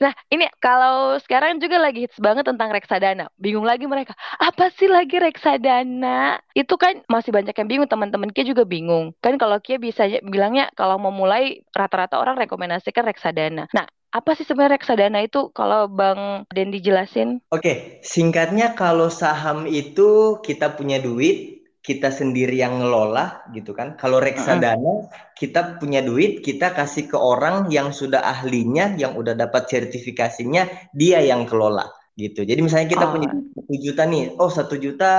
Nah, 0.02 0.12
ini 0.26 0.50
kalau 0.58 1.14
sekarang 1.22 1.62
juga 1.62 1.78
lagi 1.78 2.02
hits 2.02 2.18
banget 2.18 2.50
tentang 2.50 2.74
reksadana. 2.74 3.30
Bingung 3.38 3.62
lagi 3.62 3.86
mereka, 3.86 4.18
apa 4.42 4.74
sih 4.74 4.90
lagi 4.90 5.22
reksadana? 5.22 6.35
Itu 6.54 6.74
kan 6.80 7.02
masih 7.06 7.30
banyak 7.34 7.54
yang 7.54 7.68
bingung 7.68 7.90
teman-teman 7.90 8.30
Kia 8.32 8.46
juga 8.46 8.64
bingung 8.64 9.12
kan 9.20 9.36
kalau 9.36 9.60
Kia 9.60 9.76
bisa 9.80 10.06
bilangnya 10.24 10.70
kalau 10.76 10.96
mau 10.96 11.14
mulai 11.14 11.62
rata-rata 11.74 12.16
orang 12.20 12.38
rekomendasikan 12.40 13.04
reksadana 13.04 13.68
nah 13.70 13.86
apa 14.16 14.32
sih 14.32 14.48
sebenarnya 14.48 14.80
reksadana 14.80 15.20
itu 15.28 15.52
kalau 15.52 15.92
Bang 15.92 16.48
Dendi 16.48 16.80
jelasin? 16.80 17.44
Oke, 17.52 18.00
singkatnya 18.00 18.72
kalau 18.72 19.12
saham 19.12 19.68
itu 19.68 20.40
kita 20.40 20.72
punya 20.72 20.96
duit, 20.96 21.68
kita 21.84 22.08
sendiri 22.08 22.56
yang 22.56 22.80
ngelola 22.80 23.44
gitu 23.52 23.76
kan. 23.76 24.00
Kalau 24.00 24.16
reksadana 24.18 24.80
uh 24.80 25.04
-huh. 25.04 25.32
kita 25.36 25.76
punya 25.76 26.00
duit, 26.00 26.40
kita 26.40 26.72
kasih 26.72 27.12
ke 27.12 27.18
orang 27.20 27.68
yang 27.68 27.92
sudah 27.92 28.24
ahlinya, 28.24 28.96
yang 28.96 29.20
udah 29.20 29.36
dapat 29.36 29.68
sertifikasinya, 29.68 30.90
dia 30.96 31.20
yang 31.20 31.44
kelola 31.44 31.84
gitu. 32.16 32.42
Jadi 32.42 32.60
misalnya 32.64 32.88
kita 32.88 33.06
oh. 33.06 33.12
punya 33.12 33.28
satu 33.30 33.74
juta 33.76 34.02
nih, 34.08 34.24
oh 34.40 34.50
satu 34.50 34.74
juta 34.80 35.12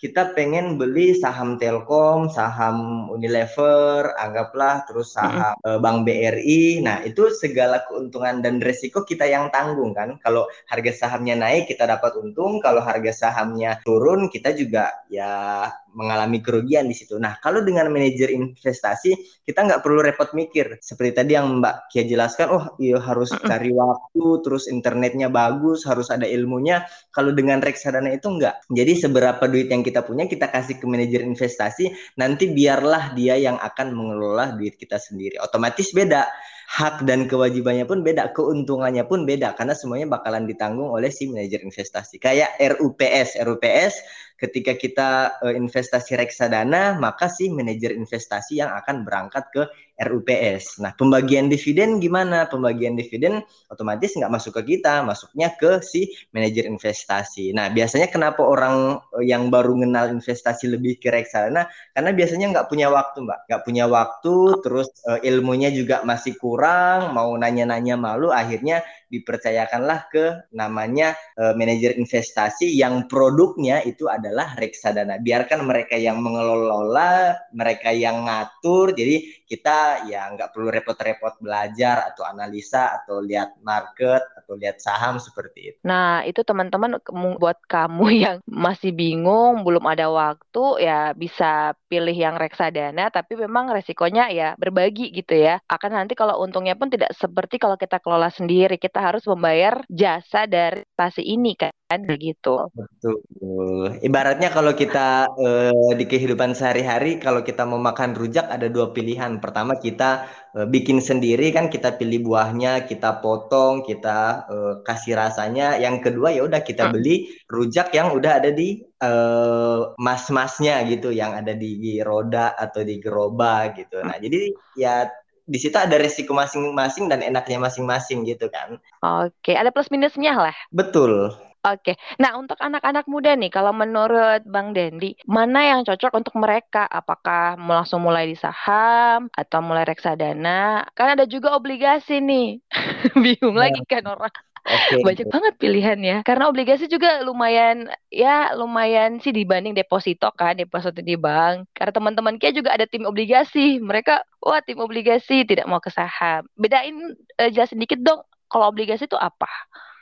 kita 0.00 0.32
pengen 0.32 0.80
beli 0.80 1.12
saham 1.12 1.60
Telkom, 1.60 2.32
saham 2.32 3.04
Unilever, 3.12 4.16
anggaplah 4.16 4.88
terus 4.88 5.12
saham 5.12 5.52
mm 5.60 5.60
-hmm. 5.60 5.78
Bank 5.84 5.98
BRI. 6.08 6.80
Nah, 6.80 7.04
itu 7.04 7.28
segala 7.36 7.84
keuntungan 7.84 8.40
dan 8.40 8.64
resiko 8.64 9.04
kita 9.04 9.28
yang 9.28 9.52
tanggung 9.52 9.92
kan. 9.92 10.16
Kalau 10.24 10.48
harga 10.72 11.04
sahamnya 11.04 11.36
naik 11.36 11.68
kita 11.68 11.84
dapat 11.84 12.16
untung, 12.16 12.64
kalau 12.64 12.80
harga 12.80 13.12
sahamnya 13.12 13.76
turun 13.84 14.32
kita 14.32 14.56
juga 14.56 14.88
ya 15.12 15.68
mengalami 15.92 16.38
kerugian 16.42 16.86
di 16.86 16.94
situ. 16.94 17.18
Nah, 17.18 17.38
kalau 17.42 17.62
dengan 17.62 17.90
manajer 17.90 18.30
investasi, 18.30 19.42
kita 19.42 19.66
nggak 19.66 19.80
perlu 19.82 20.00
repot 20.04 20.30
mikir. 20.36 20.78
Seperti 20.78 21.10
tadi 21.22 21.32
yang 21.34 21.58
Mbak 21.58 21.90
Kia 21.90 22.04
jelaskan, 22.06 22.46
oh 22.50 22.64
iya 22.78 22.98
harus 23.02 23.30
cari 23.34 23.74
waktu, 23.74 24.24
terus 24.46 24.70
internetnya 24.70 25.26
bagus, 25.32 25.82
harus 25.86 26.08
ada 26.10 26.24
ilmunya. 26.26 26.86
Kalau 27.10 27.34
dengan 27.34 27.58
reksadana 27.58 28.14
itu 28.14 28.30
nggak. 28.30 28.70
Jadi 28.70 28.92
seberapa 28.98 29.44
duit 29.50 29.68
yang 29.72 29.82
kita 29.82 30.06
punya, 30.06 30.30
kita 30.30 30.50
kasih 30.50 30.78
ke 30.78 30.86
manajer 30.86 31.26
investasi, 31.26 31.90
nanti 32.18 32.50
biarlah 32.50 33.12
dia 33.18 33.34
yang 33.38 33.58
akan 33.58 33.94
mengelola 33.94 34.54
duit 34.54 34.78
kita 34.78 34.98
sendiri. 34.98 35.38
Otomatis 35.42 35.90
beda 35.90 36.26
hak 36.70 37.02
dan 37.02 37.26
kewajibannya 37.26 37.82
pun 37.82 38.06
beda, 38.06 38.30
keuntungannya 38.30 39.02
pun 39.02 39.26
beda 39.26 39.58
karena 39.58 39.74
semuanya 39.74 40.06
bakalan 40.06 40.46
ditanggung 40.46 40.86
oleh 40.86 41.10
si 41.10 41.26
manajer 41.26 41.66
investasi. 41.66 42.22
Kayak 42.22 42.54
RUPS, 42.62 43.42
RUPS 43.42 43.94
ketika 44.38 44.78
kita 44.78 45.08
uh, 45.42 45.50
investasi 45.50 46.14
reksadana, 46.14 46.94
maka 47.02 47.26
si 47.26 47.50
manajer 47.50 47.90
investasi 47.90 48.62
yang 48.62 48.70
akan 48.70 49.02
berangkat 49.02 49.50
ke 49.50 49.66
RUPS. 50.00 50.80
Nah, 50.80 50.96
pembagian 50.96 51.52
dividen 51.52 52.00
gimana? 52.00 52.48
Pembagian 52.48 52.96
dividen 52.96 53.44
otomatis 53.68 54.16
nggak 54.16 54.32
masuk 54.32 54.56
ke 54.60 54.76
kita, 54.76 55.04
masuknya 55.04 55.52
ke 55.60 55.84
si 55.84 56.08
manajer 56.32 56.64
investasi. 56.64 57.52
Nah, 57.52 57.68
biasanya 57.68 58.08
kenapa 58.08 58.40
orang 58.40 58.96
eh, 59.20 59.28
yang 59.28 59.52
baru 59.52 59.76
kenal 59.76 60.08
investasi 60.08 60.72
lebih 60.72 60.96
ke 60.96 61.12
reksadana? 61.12 61.68
Karena 61.92 62.10
biasanya 62.16 62.46
nggak 62.56 62.66
punya 62.72 62.88
waktu, 62.88 63.28
Mbak. 63.28 63.38
Nggak 63.46 63.62
punya 63.68 63.84
waktu, 63.86 64.34
terus 64.64 64.88
uh, 65.04 65.20
ilmunya 65.20 65.68
juga 65.68 66.00
masih 66.02 66.34
kurang, 66.40 67.12
mau 67.12 67.36
nanya-nanya 67.36 68.00
malu, 68.00 68.32
akhirnya 68.32 68.80
dipercayakanlah 69.10 70.06
ke 70.08 70.24
namanya 70.54 71.18
uh, 71.36 71.52
manajer 71.58 71.98
investasi 71.98 72.70
yang 72.70 73.10
produknya 73.10 73.82
itu 73.82 74.06
adalah 74.06 74.54
reksadana. 74.56 75.18
Biarkan 75.18 75.66
mereka 75.66 75.98
yang 75.98 76.22
mengelola, 76.22 77.36
mereka 77.50 77.90
yang 77.90 78.24
ngatur. 78.24 78.94
Jadi 78.94 79.42
kita 79.50 80.06
ya 80.06 80.30
nggak 80.30 80.54
perlu 80.54 80.70
repot-repot 80.70 81.42
belajar 81.42 82.06
atau 82.14 82.22
analisa 82.22 83.02
atau 83.02 83.18
lihat 83.18 83.58
market 83.66 84.22
atau 84.38 84.54
lihat 84.54 84.78
saham 84.78 85.18
seperti 85.18 85.74
itu. 85.74 85.78
Nah, 85.82 86.22
itu 86.22 86.46
teman-teman 86.46 87.02
buat 87.36 87.58
kamu 87.66 88.06
yang 88.24 88.36
masih 88.46 88.94
bingung, 88.94 89.66
belum 89.66 89.82
ada 89.90 90.06
waktu 90.06 90.86
ya 90.86 91.10
bisa 91.18 91.74
pilih 91.90 92.14
yang 92.14 92.38
reksadana 92.38 93.10
tapi 93.10 93.34
memang 93.34 93.74
resikonya 93.74 94.30
ya 94.30 94.54
berbagi 94.54 95.10
gitu 95.10 95.34
ya. 95.34 95.58
Akan 95.66 95.98
nanti 95.98 96.14
kalau 96.14 96.38
untungnya 96.38 96.78
pun 96.78 96.86
tidak 96.86 97.10
seperti 97.18 97.58
kalau 97.58 97.74
kita 97.74 97.98
kelola 97.98 98.30
sendiri. 98.30 98.78
Kita 98.78 98.99
harus 99.00 99.24
membayar 99.26 99.80
jasa 99.88 100.44
dari 100.44 100.84
stasi 100.94 101.24
ini 101.24 101.56
kan 101.56 101.72
begitu. 102.06 102.70
Betul. 102.70 103.98
Ibaratnya 103.98 104.54
kalau 104.54 104.78
kita 104.78 105.26
uh, 105.26 105.90
di 105.98 106.06
kehidupan 106.06 106.54
sehari-hari 106.54 107.18
kalau 107.18 107.42
kita 107.42 107.66
mau 107.66 107.82
makan 107.82 108.14
rujak 108.14 108.46
ada 108.46 108.70
dua 108.70 108.94
pilihan. 108.94 109.42
Pertama 109.42 109.74
kita 109.74 110.30
uh, 110.54 110.66
bikin 110.70 111.02
sendiri 111.02 111.50
kan 111.50 111.66
kita 111.66 111.98
pilih 111.98 112.22
buahnya, 112.30 112.86
kita 112.86 113.18
potong, 113.18 113.82
kita 113.82 114.46
uh, 114.46 114.74
kasih 114.86 115.18
rasanya. 115.18 115.82
Yang 115.82 116.12
kedua 116.12 116.30
ya 116.30 116.46
udah 116.46 116.62
kita 116.62 116.86
hmm. 116.86 116.92
beli 116.94 117.26
rujak 117.50 117.90
yang 117.90 118.14
udah 118.14 118.38
ada 118.38 118.54
di 118.54 118.86
uh, 119.02 119.90
mas-masnya 119.98 120.86
gitu, 120.86 121.10
yang 121.10 121.34
ada 121.34 121.58
di 121.58 121.98
roda 122.06 122.54
atau 122.54 122.86
di 122.86 123.02
gerobak 123.02 123.82
gitu. 123.82 123.98
Nah, 123.98 124.14
jadi 124.22 124.54
ya 124.78 125.10
di 125.50 125.58
situ 125.58 125.74
ada 125.74 125.98
resiko 125.98 126.30
masing-masing 126.30 127.10
dan 127.10 127.26
enaknya 127.26 127.58
masing-masing 127.58 128.22
gitu 128.22 128.46
kan. 128.46 128.78
Oke, 129.02 129.58
ada 129.58 129.74
plus 129.74 129.90
minusnya 129.90 130.38
lah. 130.38 130.56
Betul. 130.70 131.34
Oke, 131.60 131.92
nah 132.16 132.40
untuk 132.40 132.56
anak-anak 132.56 133.04
muda 133.04 133.36
nih, 133.36 133.52
kalau 133.52 133.76
menurut 133.76 134.40
Bang 134.48 134.72
Dendi, 134.72 135.12
mana 135.28 135.60
yang 135.60 135.80
cocok 135.84 136.16
untuk 136.16 136.32
mereka? 136.40 136.88
Apakah 136.88 137.60
mau 137.60 137.76
langsung 137.84 138.00
mulai 138.00 138.24
di 138.24 138.36
saham 138.38 139.28
atau 139.28 139.60
mulai 139.60 139.84
reksadana? 139.84 140.88
Kan 140.96 141.20
ada 141.20 141.28
juga 141.28 141.52
obligasi 141.52 142.24
nih, 142.24 142.64
bingung 143.24 143.60
nah. 143.60 143.68
lagi 143.68 143.84
kan 143.84 144.08
orang. 144.08 144.32
Okay. 144.70 145.02
Banyak 145.02 145.26
banget 145.26 145.54
pilihannya. 145.58 146.16
Karena 146.22 146.46
obligasi 146.46 146.86
juga 146.86 147.26
lumayan 147.26 147.90
ya 148.06 148.54
lumayan 148.54 149.18
sih 149.18 149.34
dibanding 149.34 149.74
deposito 149.74 150.30
kan, 150.30 150.54
deposito 150.54 151.02
di 151.02 151.18
bank. 151.18 151.66
Karena 151.74 151.90
teman-teman 151.90 152.38
Kia 152.38 152.54
juga 152.54 152.78
ada 152.78 152.86
tim 152.86 153.02
obligasi. 153.02 153.82
Mereka 153.82 154.22
wah 154.46 154.62
tim 154.62 154.78
obligasi 154.78 155.42
tidak 155.42 155.66
mau 155.66 155.82
ke 155.82 155.90
saham. 155.90 156.46
Bedain 156.54 157.18
uh, 157.42 157.50
jelasin 157.50 157.82
dikit 157.82 157.98
dong 157.98 158.22
kalau 158.46 158.70
obligasi 158.70 159.10
itu 159.10 159.18
apa? 159.18 159.50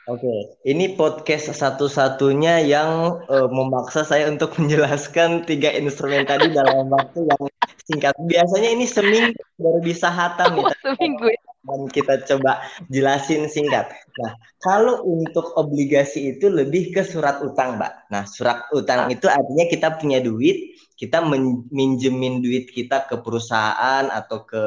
Oke, 0.09 0.57
ini 0.65 0.97
podcast 0.97 1.53
satu-satunya 1.53 2.65
yang 2.65 3.21
uh, 3.29 3.45
memaksa 3.45 4.01
saya 4.01 4.25
untuk 4.25 4.53
menjelaskan 4.61 5.45
tiga 5.45 5.69
instrumen 5.73 6.25
tadi 6.25 6.49
dalam 6.49 6.89
waktu 6.89 7.29
yang 7.29 7.41
singkat. 7.85 8.13
Biasanya 8.17 8.69
ini 8.73 8.85
seminggu 8.89 9.37
baru 9.61 9.79
bisa 9.85 10.09
hatam 10.09 10.57
oh, 10.65 10.73
seminggu. 10.81 11.29
Ya? 11.29 11.48
Dan 11.69 11.85
kita 11.93 12.25
coba 12.25 12.65
jelasin 12.89 13.45
singkat. 13.45 13.93
Nah, 14.17 14.33
kalau 14.57 15.05
untuk 15.05 15.53
obligasi 15.53 16.35
itu 16.35 16.49
lebih 16.49 16.89
ke 16.91 17.05
surat 17.05 17.39
utang, 17.45 17.77
Mbak. 17.77 18.09
Nah, 18.09 18.25
surat 18.25 18.65
utang 18.73 19.07
itu 19.13 19.29
artinya 19.29 19.69
kita 19.69 20.01
punya 20.01 20.17
duit, 20.19 20.73
kita 20.99 21.23
minjemin 21.71 22.43
duit 22.43 22.67
kita 22.67 23.07
ke 23.07 23.21
perusahaan 23.23 24.09
atau 24.11 24.43
ke 24.43 24.63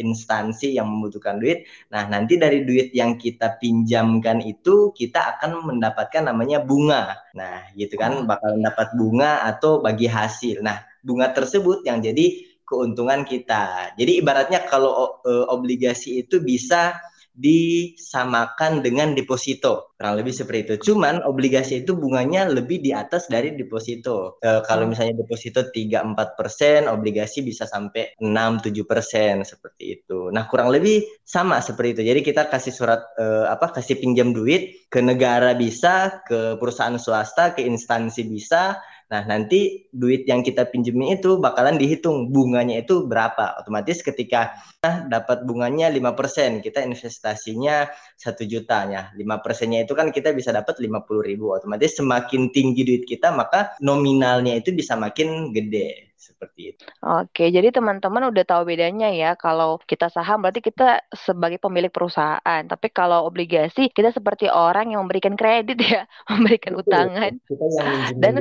instansi 0.00 0.80
yang 0.80 0.88
membutuhkan 0.88 1.36
duit. 1.36 1.68
Nah, 1.92 2.08
nanti 2.08 2.40
dari 2.40 2.64
duit 2.64 2.94
yang 2.96 3.20
kita 3.20 3.60
pinjamkan 3.60 4.40
itu 4.40 4.96
kita 4.96 5.36
akan 5.36 5.68
mendapatkan 5.74 6.24
namanya 6.24 6.64
bunga. 6.64 7.18
Nah, 7.36 7.68
gitu 7.76 8.00
kan 8.00 8.24
bakal 8.24 8.56
mendapat 8.56 8.88
bunga 8.96 9.44
atau 9.44 9.84
bagi 9.84 10.08
hasil. 10.08 10.64
Nah, 10.64 10.80
bunga 11.04 11.28
tersebut 11.36 11.84
yang 11.84 12.00
jadi 12.00 12.53
keuntungan 12.64 13.22
kita. 13.28 13.94
Jadi 13.94 14.20
ibaratnya 14.20 14.64
kalau 14.66 15.20
e, 15.22 15.32
obligasi 15.52 16.24
itu 16.24 16.40
bisa 16.40 16.96
disamakan 17.34 18.78
dengan 18.78 19.10
deposito 19.10 19.90
kurang 19.98 20.14
lebih 20.22 20.30
seperti 20.30 20.60
itu 20.62 20.74
cuman 20.94 21.26
obligasi 21.26 21.82
itu 21.82 21.98
bunganya 21.98 22.46
lebih 22.46 22.78
di 22.78 22.94
atas 22.94 23.26
dari 23.26 23.58
deposito 23.58 24.38
e, 24.38 24.62
kalau 24.62 24.86
hmm. 24.86 24.94
misalnya 24.94 25.14
deposito 25.18 25.66
3-4 25.66 26.38
persen 26.38 26.86
obligasi 26.86 27.42
bisa 27.42 27.66
sampai 27.66 28.14
6-7 28.22 28.86
persen 28.86 29.42
seperti 29.42 29.98
itu 29.98 30.30
nah 30.30 30.46
kurang 30.46 30.70
lebih 30.70 31.02
sama 31.26 31.58
seperti 31.58 31.98
itu 31.98 32.02
jadi 32.14 32.20
kita 32.22 32.42
kasih 32.54 32.70
surat 32.70 33.02
e, 33.18 33.50
apa 33.50 33.74
kasih 33.74 33.98
pinjam 33.98 34.30
duit 34.30 34.86
ke 34.86 35.02
negara 35.02 35.58
bisa 35.58 36.22
ke 36.22 36.54
perusahaan 36.62 36.94
swasta 37.02 37.58
ke 37.58 37.66
instansi 37.66 38.30
bisa 38.30 38.78
Nah, 39.12 39.22
nanti 39.28 39.84
duit 39.92 40.24
yang 40.24 40.40
kita 40.40 40.72
pinjemin 40.72 41.20
itu 41.20 41.36
bakalan 41.36 41.76
dihitung 41.76 42.32
bunganya 42.32 42.80
itu 42.80 43.04
berapa. 43.04 43.60
Otomatis 43.60 44.00
ketika 44.00 44.56
dapat 44.84 45.44
bunganya 45.44 45.92
5%, 45.92 46.64
kita 46.64 46.80
investasinya 46.80 47.88
satu 48.16 48.48
juta 48.48 48.88
ya. 48.88 49.12
5 49.12 49.44
persennya 49.44 49.84
itu 49.84 49.92
kan 49.92 50.08
kita 50.08 50.32
bisa 50.32 50.56
dapat 50.56 50.80
50 50.80 51.20
ribu. 51.20 51.52
Otomatis 51.52 52.00
semakin 52.00 52.48
tinggi 52.50 52.82
duit 52.82 53.04
kita, 53.04 53.28
maka 53.36 53.76
nominalnya 53.84 54.56
itu 54.56 54.72
bisa 54.72 54.96
makin 54.96 55.52
gede 55.52 56.14
seperti 56.24 56.60
itu. 56.72 56.84
Oke, 57.04 57.52
jadi 57.52 57.68
teman-teman 57.68 58.32
udah 58.32 58.44
tahu 58.48 58.62
bedanya 58.64 59.12
ya. 59.12 59.36
Kalau 59.36 59.76
kita 59.84 60.08
saham 60.08 60.40
berarti 60.40 60.64
kita 60.64 61.04
sebagai 61.12 61.60
pemilik 61.60 61.92
perusahaan, 61.92 62.62
tapi 62.64 62.88
kalau 62.88 63.28
obligasi 63.28 63.92
kita 63.92 64.16
seperti 64.16 64.48
orang 64.48 64.96
yang 64.96 65.04
memberikan 65.04 65.36
kredit 65.36 65.76
ya, 65.84 66.08
memberikan 66.32 66.80
Betul, 66.80 66.88
utangan. 66.88 67.32
Kita 67.44 67.64
yang 67.68 67.86
dan 68.16 68.34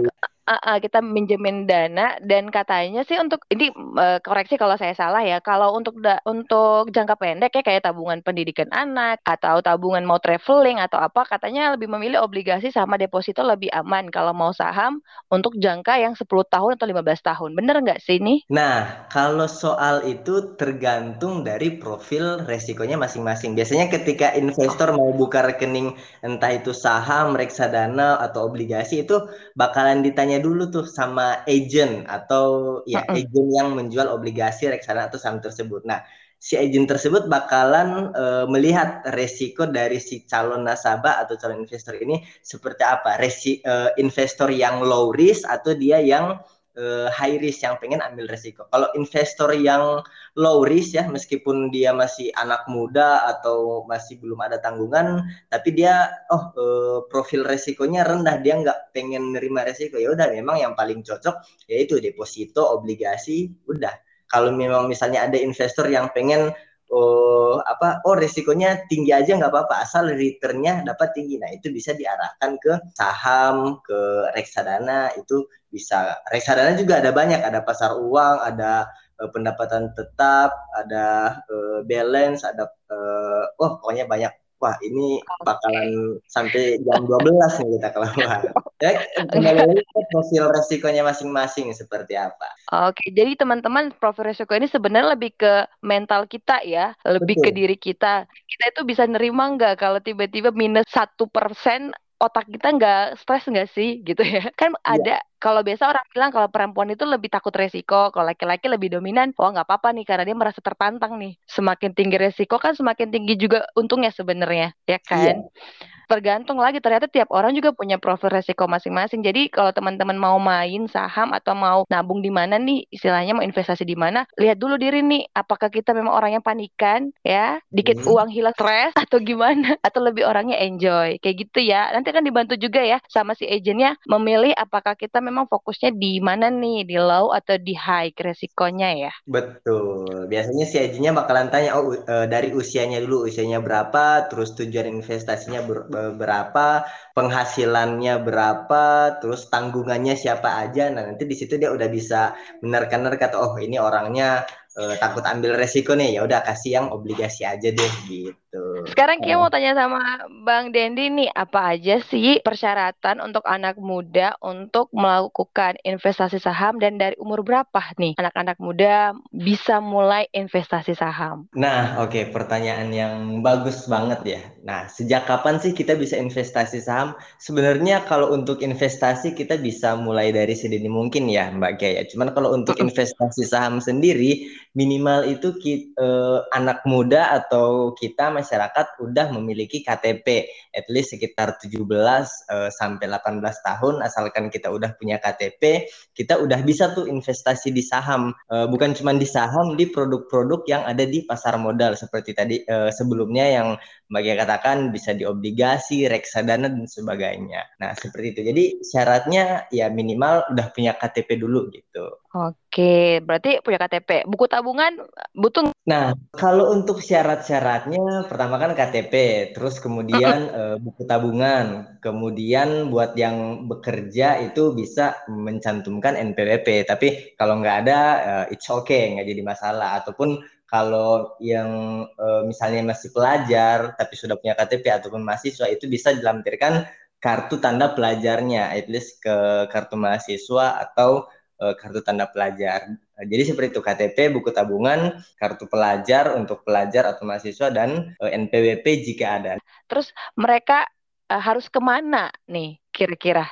uh, 0.48 0.62
uh, 0.62 0.78
kita 0.80 1.00
minjemin 1.00 1.66
dana 1.66 2.20
dan 2.24 2.52
katanya 2.52 3.04
sih 3.08 3.18
untuk 3.20 3.44
ini 3.52 3.72
uh, 3.74 4.20
koreksi 4.24 4.60
kalau 4.60 4.76
saya 4.76 4.96
salah 4.96 5.24
ya 5.24 5.40
kalau 5.40 5.76
untuk 5.76 5.98
da, 6.04 6.20
untuk 6.28 6.92
jangka 6.92 7.16
pendek 7.18 7.52
ya 7.56 7.64
kayak 7.64 7.84
tabungan 7.84 8.20
pendidikan 8.22 8.70
anak 8.72 9.24
atau 9.24 9.64
tabungan 9.64 10.04
mau 10.04 10.20
traveling 10.20 10.80
atau 10.80 11.00
apa 11.00 11.26
katanya 11.28 11.76
lebih 11.76 11.88
memilih 11.92 12.24
obligasi 12.24 12.70
sama 12.70 13.00
deposito 13.00 13.42
lebih 13.44 13.72
aman 13.72 14.12
kalau 14.12 14.36
mau 14.36 14.52
saham 14.52 15.00
untuk 15.32 15.56
jangka 15.58 16.00
yang 16.00 16.14
10 16.14 16.28
tahun 16.28 16.72
atau 16.80 16.88
15 16.88 17.30
tahun 17.30 17.50
bener 17.56 17.76
nggak 17.84 18.02
sih 18.04 18.20
ini? 18.20 18.46
Nah 18.52 19.08
kalau 19.10 19.48
soal 19.48 20.06
itu 20.06 20.56
tergantung 20.60 21.42
dari 21.42 21.80
profil 21.80 22.44
resikonya 22.46 23.00
masing-masing 23.00 23.56
biasanya 23.58 23.90
ketika 23.90 24.36
investor 24.36 24.94
mau 24.94 25.12
buka 25.16 25.44
rekening 25.44 25.96
entah 26.22 26.52
itu 26.54 26.76
saham 26.76 27.34
reksadana 27.34 28.20
atau 28.22 28.46
obligasi 28.46 29.06
itu 29.06 29.18
bakalan 29.58 30.06
ditanya 30.06 30.33
tanya 30.34 30.50
dulu 30.50 30.74
tuh 30.74 30.90
sama 30.90 31.46
agent 31.46 32.10
atau 32.10 32.82
ya 32.90 33.06
uh 33.06 33.13
-uh. 33.13 33.22
agent 33.22 33.50
yang 33.54 33.70
menjual 33.78 34.10
obligasi 34.10 34.66
reksadana 34.66 35.13
atau 35.13 35.22
saham 35.22 35.38
tersebut. 35.38 35.86
Nah, 35.86 36.02
si 36.42 36.58
agent 36.58 36.90
tersebut 36.90 37.30
bakalan 37.30 38.10
uh, 38.18 38.50
melihat 38.50 39.06
resiko 39.13 39.70
dari 39.70 40.02
si 40.02 40.25
calon 40.25 40.66
nasabah 40.66 41.22
atau 41.22 41.38
calon 41.38 41.62
investor 41.62 41.94
ini 42.02 42.25
seperti 42.42 42.82
apa. 42.82 43.22
Resi 43.22 43.62
uh, 43.62 43.94
investor 44.02 44.50
yang 44.50 44.82
low 44.82 45.13
risk 45.13 45.46
atau 45.46 45.78
dia 45.78 46.02
yang 46.02 46.42
uh, 46.77 47.08
high 47.13 47.38
risk 47.42 47.65
yang 47.65 47.77
pengen 47.77 48.01
ambil 48.01 48.30
resiko. 48.30 48.65
Kalau 48.70 48.89
investor 48.98 49.53
yang 49.53 50.01
low 50.38 50.65
risk 50.65 50.98
ya, 50.98 51.06
meskipun 51.06 51.70
dia 51.70 51.94
masih 51.94 52.34
anak 52.38 52.65
muda 52.70 53.25
atau 53.30 53.86
masih 53.86 54.18
belum 54.22 54.42
ada 54.42 54.58
tanggungan, 54.62 55.25
tapi 55.50 55.74
dia 55.74 56.10
oh 56.34 56.53
uh, 56.58 57.00
profil 57.10 57.46
resikonya 57.46 58.06
rendah, 58.06 58.42
dia 58.42 58.58
nggak 58.60 58.94
pengen 58.94 59.34
nerima 59.34 59.65
resiko. 59.65 60.01
Ya 60.01 60.13
udah, 60.13 60.34
memang 60.34 60.62
yang 60.62 60.74
paling 60.74 61.06
cocok 61.06 61.42
yaitu 61.70 62.01
deposito, 62.01 62.62
obligasi, 62.62 63.53
udah. 63.70 63.94
Kalau 64.30 64.50
memang 64.50 64.89
misalnya 64.89 65.30
ada 65.30 65.38
investor 65.38 65.86
yang 65.86 66.10
pengen 66.10 66.50
oh 66.94 67.58
apa 67.66 68.06
oh 68.06 68.14
resikonya 68.14 68.86
tinggi 68.86 69.10
aja 69.10 69.34
nggak 69.34 69.50
apa-apa 69.50 69.82
asal 69.82 70.06
returnnya 70.14 70.86
dapat 70.86 71.18
tinggi. 71.18 71.42
Nah 71.42 71.50
itu 71.50 71.74
bisa 71.74 71.98
diarahkan 71.98 72.62
ke 72.62 72.74
saham 72.94 73.82
ke 73.82 74.30
reksadana 74.38 75.10
itu 75.18 75.50
bisa. 75.74 76.22
Reksadana 76.30 76.78
juga 76.78 77.02
ada 77.02 77.10
banyak 77.10 77.42
ada 77.42 77.66
pasar 77.66 77.98
uang 77.98 78.38
ada 78.46 78.86
uh, 79.18 79.30
pendapatan 79.34 79.90
tetap 79.98 80.54
ada 80.78 81.40
uh, 81.50 81.80
balance 81.90 82.46
ada 82.46 82.70
uh, 82.94 83.46
oh 83.58 83.82
pokoknya 83.82 84.06
banyak 84.06 84.34
wah 84.63 84.79
ini 84.79 85.20
bakalan 85.43 86.15
sampai 86.32 86.79
jam 86.88 87.03
12 87.03 87.60
nih 87.60 87.70
kita 87.75 87.89
keluar. 87.91 88.39
Ya, 88.79 89.00
kembali 89.27 89.79
ke 89.79 90.00
profil 90.12 90.48
resikonya 90.51 91.03
masing-masing 91.03 91.72
seperti 91.75 92.15
apa. 92.15 92.48
Oke, 92.88 93.12
jadi 93.12 93.36
teman-teman 93.36 93.91
profil 93.96 94.32
resiko 94.32 94.55
ini 94.55 94.72
sebenarnya 94.72 95.20
lebih 95.20 95.36
ke 95.36 95.67
mental 95.84 96.27
kita 96.32 96.63
ya, 96.63 96.96
lebih 97.03 97.39
Betul. 97.39 97.46
ke 97.48 97.50
diri 97.51 97.77
kita. 97.79 98.27
Kita 98.27 98.63
itu 98.72 98.82
bisa 98.88 99.03
nerima 99.03 99.51
nggak 99.51 99.75
kalau 99.79 100.00
tiba-tiba 100.00 100.55
minus 100.55 100.88
satu 100.88 101.27
persen 101.27 101.91
otak 102.24 102.48
kita 102.48 102.68
nggak 102.80 103.20
stres 103.20 103.44
nggak 103.44 103.70
sih 103.75 104.00
gitu 104.08 104.24
ya. 104.24 104.48
Kan 104.60 104.72
yeah. 104.80 104.96
ada 104.96 105.15
kalau 105.44 105.60
biasa 105.60 105.92
orang 105.92 106.06
bilang 106.15 106.32
kalau 106.32 106.48
perempuan 106.48 106.88
itu 106.96 107.03
lebih 107.03 107.27
takut 107.27 107.51
resiko 107.51 108.15
kalau 108.15 108.32
laki-laki 108.32 108.72
lebih 108.72 108.96
dominan 108.96 109.36
oh 109.36 109.51
nggak 109.51 109.68
apa-apa 109.68 109.92
nih 109.92 110.08
karena 110.08 110.24
dia 110.24 110.38
merasa 110.39 110.63
tertantang 110.63 111.20
nih. 111.20 111.36
Semakin 111.44 111.92
tinggi 111.92 112.15
resiko 112.15 112.56
kan 112.56 112.80
semakin 112.80 113.12
tinggi 113.12 113.36
juga 113.36 113.68
untungnya 113.75 114.15
sebenarnya 114.15 114.72
ya 114.88 115.00
kan? 115.03 115.44
yeah 115.44 115.93
tergantung 116.07 116.60
lagi 116.60 116.79
ternyata 116.79 117.07
tiap 117.07 117.31
orang 117.31 117.55
juga 117.55 117.72
punya 117.75 117.98
profil 117.98 118.33
resiko 118.33 118.65
masing-masing. 118.65 119.24
Jadi 119.24 119.48
kalau 119.50 119.72
teman-teman 119.72 120.15
mau 120.15 120.38
main 120.38 120.86
saham 120.88 121.31
atau 121.31 121.53
mau 121.55 121.79
nabung 121.88 122.19
di 122.19 122.29
mana 122.29 122.60
nih 122.60 122.88
istilahnya 122.89 123.38
mau 123.38 123.45
investasi 123.45 123.83
di 123.88 123.95
mana, 123.95 124.27
lihat 124.39 124.60
dulu 124.60 124.75
diri 124.79 125.03
nih 125.03 125.29
apakah 125.33 125.69
kita 125.69 125.95
memang 125.95 126.13
orang 126.13 126.39
yang 126.39 126.43
panikan 126.45 127.12
ya, 127.24 127.60
dikit 127.72 128.03
hmm. 128.03 128.10
uang 128.10 128.29
hilang 128.31 128.55
stres 128.55 128.93
atau 128.95 129.19
gimana 129.19 129.75
atau 129.88 130.00
lebih 130.03 130.27
orangnya 130.27 130.60
enjoy. 130.60 131.17
Kayak 131.19 131.50
gitu 131.50 131.60
ya. 131.63 131.91
Nanti 131.93 132.10
kan 132.12 132.24
dibantu 132.24 132.55
juga 132.60 132.83
ya 132.83 132.98
sama 133.07 133.33
si 133.38 133.48
agentnya 133.48 133.95
memilih 134.07 134.53
apakah 134.55 134.98
kita 134.98 135.19
memang 135.19 135.48
fokusnya 135.48 135.95
di 135.95 136.19
mana 136.19 136.50
nih, 136.50 136.88
di 136.88 136.98
low 137.00 137.31
atau 137.31 137.55
di 137.60 137.74
high 137.75 138.13
resikonya 138.13 138.89
ya. 138.96 139.13
Betul. 139.27 140.27
Biasanya 140.29 140.66
si 140.66 140.77
agentnya 140.79 141.11
bakalan 141.16 141.50
tanya 141.50 141.77
oh 141.77 141.94
uh, 141.94 142.25
dari 142.25 142.51
usianya 142.53 143.03
dulu, 143.03 143.27
usianya 143.27 143.59
berapa, 143.59 144.29
terus 144.29 144.55
tujuan 144.55 144.89
investasinya 144.89 145.63
ber 145.66 145.93
berapa, 145.94 146.84
penghasilannya 147.16 148.14
berapa, 148.25 148.84
terus 149.22 149.48
tanggungannya 149.53 150.14
siapa 150.18 150.50
aja. 150.66 150.90
Nah, 150.94 151.06
nanti 151.08 151.24
di 151.29 151.36
situ 151.38 151.56
dia 151.62 151.70
udah 151.70 151.90
bisa 151.90 152.34
menerka-nerka 152.66 153.38
oh 153.38 153.53
ini 153.62 153.77
orangnya 153.77 154.44
uh, 154.77 154.96
takut 154.98 155.24
ambil 155.25 155.57
resiko 155.57 155.94
nih 155.94 156.18
ya 156.18 156.22
udah 156.25 156.42
kasih 156.46 156.81
yang 156.81 156.88
obligasi 156.90 157.46
aja 157.46 157.70
deh 157.70 157.94
gitu. 158.09 158.86
Sekarang 158.86 159.22
Kia 159.22 159.38
mau 159.38 159.50
tanya 159.50 159.74
sama 159.74 160.01
Bang 160.46 160.70
Dendi 160.70 161.09
nih 161.09 161.29
apa 161.33 161.74
aja 161.74 161.98
sih 162.05 162.38
persyaratan 162.46 163.18
untuk 163.22 163.42
anak 163.50 163.81
muda 163.81 164.38
untuk 164.46 164.94
melakukan 164.94 165.77
investasi 165.81 166.38
saham 166.38 166.77
dan 166.77 167.01
dari 167.01 167.18
umur 167.18 167.42
berapa 167.42 167.81
nih 167.98 168.14
anak-anak 168.22 168.57
muda 168.62 169.18
bisa 169.33 169.81
mulai 169.81 170.29
investasi 170.33 170.94
saham? 170.94 171.50
Nah 171.57 171.98
oke 172.01 172.14
okay, 172.14 172.24
pertanyaan 172.29 172.94
yang 172.94 173.16
bagus 173.42 173.90
banget 173.90 174.22
ya. 174.38 174.42
Nah 174.62 174.86
sejak 174.86 175.25
kapan 175.25 175.57
sih 175.57 175.74
kita 175.74 175.98
bisa 175.98 176.18
investasi 176.18 176.77
saham? 176.81 177.18
Sebenarnya 177.42 178.05
kalau 178.05 178.29
untuk 178.33 178.62
investasi 178.62 179.33
kita 179.33 179.57
bisa 179.57 179.98
mulai 179.98 180.29
dari 180.29 180.53
sedini 180.53 180.90
mungkin 180.90 181.25
ya 181.25 181.50
Mbak 181.50 181.74
Kia. 181.81 182.05
Cuman 182.05 182.33
kalau 182.38 182.53
untuk 182.53 182.77
investasi 182.77 183.50
saham 183.50 183.81
sendiri 183.81 184.46
minimal 184.74 185.29
itu 185.29 185.53
kita, 185.57 185.94
eh, 185.98 186.40
anak 186.53 186.81
muda 186.90 187.29
atau 187.33 187.94
kita 187.94 188.33
masyarakat 188.33 188.98
udah 189.01 189.29
memiliki 189.33 189.86
KTP 189.86 190.50
at 190.74 190.86
least 190.90 191.14
sekitar 191.14 191.62
17 191.62 192.29
eh, 192.50 192.70
sampai 192.74 193.05
18 193.05 193.42
tahun 193.62 194.01
asalkan 194.01 194.50
kita 194.50 194.74
udah 194.74 194.98
punya 194.98 195.22
KTP 195.22 195.86
kita 196.18 196.42
udah 196.42 196.59
bisa 196.66 196.94
tuh 196.98 197.05
investasi 197.05 197.70
di 197.70 197.86
saham 197.86 198.33
eh, 198.50 198.66
bukan 198.66 198.98
cuma 198.98 199.14
di 199.14 199.29
saham 199.29 199.77
di 199.77 199.90
produk-produk 199.90 200.66
yang 200.66 200.83
ada 200.90 201.05
di 201.05 201.22
pasar 201.22 201.55
modal 201.62 201.94
seperti 201.94 202.33
tadi 202.33 202.62
eh, 202.66 202.90
sebelumnya 202.90 203.46
yang 203.50 203.68
bagi 204.14 204.38
katakan 204.38 204.94
bisa 204.94 205.18
di 205.18 205.25
obligasi, 205.25 206.05
reksadana 206.05 206.70
dan 206.70 206.86
sebagainya. 206.86 207.66
Nah, 207.81 207.98
seperti 207.98 208.38
itu. 208.38 208.42
Jadi 208.46 208.64
syaratnya 208.86 209.66
ya 209.74 209.90
minimal 209.90 210.53
udah 210.53 210.70
punya 210.70 210.94
KTP 210.94 211.42
dulu 211.42 211.74
gitu. 211.74 212.23
Oke, 212.33 213.22
berarti 213.22 213.61
punya 213.61 213.77
KTP. 213.77 214.25
Buku 214.25 214.50
tabungan 214.50 215.05
butuh? 215.37 215.69
Nah, 215.85 216.17
kalau 216.33 216.74
untuk 216.74 216.98
syarat-syaratnya, 216.98 218.25
pertama 218.25 218.57
kan 218.57 218.74
KTP, 218.74 219.13
terus 219.53 219.77
kemudian 219.77 220.50
uh, 220.50 220.81
buku 220.81 221.05
tabungan, 221.05 221.93
kemudian 222.01 222.89
buat 222.89 223.13
yang 223.13 223.69
bekerja 223.69 224.41
itu 224.50 224.74
bisa 224.74 225.22
mencantumkan 225.29 226.17
NPWP. 226.17 226.89
Tapi 226.89 227.37
kalau 227.37 227.61
nggak 227.61 227.77
ada, 227.85 228.00
uh, 228.25 228.46
it's 228.50 228.65
okay, 228.65 229.13
nggak 229.13 229.29
jadi 229.29 229.41
masalah. 229.46 230.01
Ataupun 230.01 230.41
kalau 230.65 231.37
yang 231.37 231.69
uh, 232.17 232.41
misalnya 232.50 232.81
masih 232.81 233.13
pelajar 233.13 233.93
tapi 233.93 234.17
sudah 234.17 234.41
punya 234.41 234.57
KTP 234.57 234.89
ataupun 234.89 235.22
mahasiswa 235.22 235.69
itu 235.69 235.85
bisa 235.85 236.17
dilampirkan 236.17 236.89
kartu 237.22 237.61
tanda 237.61 237.93
pelajarnya, 237.93 238.74
at 238.74 238.89
least 238.89 239.22
ke 239.22 239.69
kartu 239.69 240.01
mahasiswa 240.01 240.81
atau 240.81 241.29
kartu 241.57 242.03
tanda 242.03 242.27
pelajar. 242.27 242.89
Nah, 242.89 243.24
jadi 243.24 243.53
seperti 243.53 243.77
itu 243.77 243.81
KTP, 243.81 244.18
buku 244.33 244.50
tabungan, 244.51 245.22
kartu 245.39 245.70
pelajar 245.70 246.35
untuk 246.35 246.66
pelajar 246.66 247.13
atau 247.13 247.24
mahasiswa 247.24 247.72
dan 247.72 248.13
eh, 248.20 248.31
NPWP 248.33 248.85
jika 249.05 249.25
ada. 249.39 249.51
Terus 249.87 250.11
mereka 250.35 250.89
harus 251.29 251.72
ke 251.72 251.79
mana 251.79 252.29
nih 252.50 252.81
kira-kira? 252.92 253.48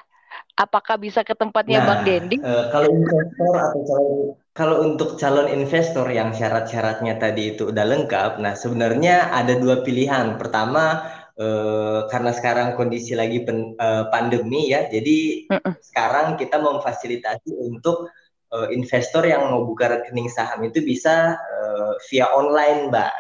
Apakah 0.56 0.96
bisa 1.00 1.24
ke 1.24 1.36
tempatnya 1.36 1.84
nah, 1.84 1.88
Bang 1.88 2.02
Dendi? 2.08 2.38
Kalau 2.44 2.88
investor 2.88 3.54
atau 3.56 3.82
calon 3.84 4.16
kalau 4.52 4.84
untuk 4.84 5.16
calon 5.16 5.48
investor 5.48 6.12
yang 6.12 6.36
syarat-syaratnya 6.36 7.16
tadi 7.16 7.56
itu 7.56 7.72
udah 7.72 7.88
lengkap, 7.88 8.44
nah 8.44 8.52
sebenarnya 8.52 9.32
ada 9.32 9.56
dua 9.56 9.80
pilihan. 9.80 10.36
Pertama 10.36 11.08
uh, 11.38 12.08
karena 12.12 12.32
sekarang 12.36 12.68
kondisi 12.76 13.16
lagi 13.16 13.46
pen, 13.46 13.78
uh, 13.80 14.10
pandemi 14.12 14.72
ya, 14.72 14.90
jadi 14.92 15.48
uh 15.52 15.56
-uh. 15.62 15.74
sekarang 15.80 16.36
kita 16.36 16.60
memfasilitasi 16.60 17.56
untuk 17.56 18.12
uh, 18.52 18.68
investor 18.72 19.24
yang 19.24 19.48
mau 19.52 19.64
buka 19.64 19.88
rekening 19.88 20.28
saham 20.28 20.64
itu 20.68 20.84
bisa 20.84 21.36
uh, 21.40 21.94
via 22.12 22.28
online, 22.36 22.92
Mbak. 22.92 23.12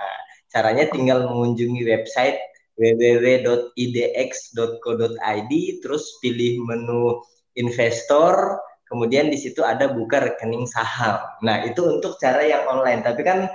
Caranya 0.51 0.83
tinggal 0.91 1.31
mengunjungi 1.31 1.87
website 1.87 2.35
www.idx.co.id, 2.75 3.53
terus 5.83 6.03
pilih 6.19 6.53
menu 6.65 7.21
investor, 7.55 8.59
kemudian 8.87 9.29
di 9.31 9.37
situ 9.39 9.63
ada 9.63 9.91
buka 9.91 10.19
rekening 10.23 10.65
saham. 10.67 11.19
Nah, 11.45 11.63
itu 11.67 11.83
untuk 11.85 12.17
cara 12.19 12.43
yang 12.43 12.67
online. 12.67 13.03
Tapi 13.03 13.21
kan 13.23 13.47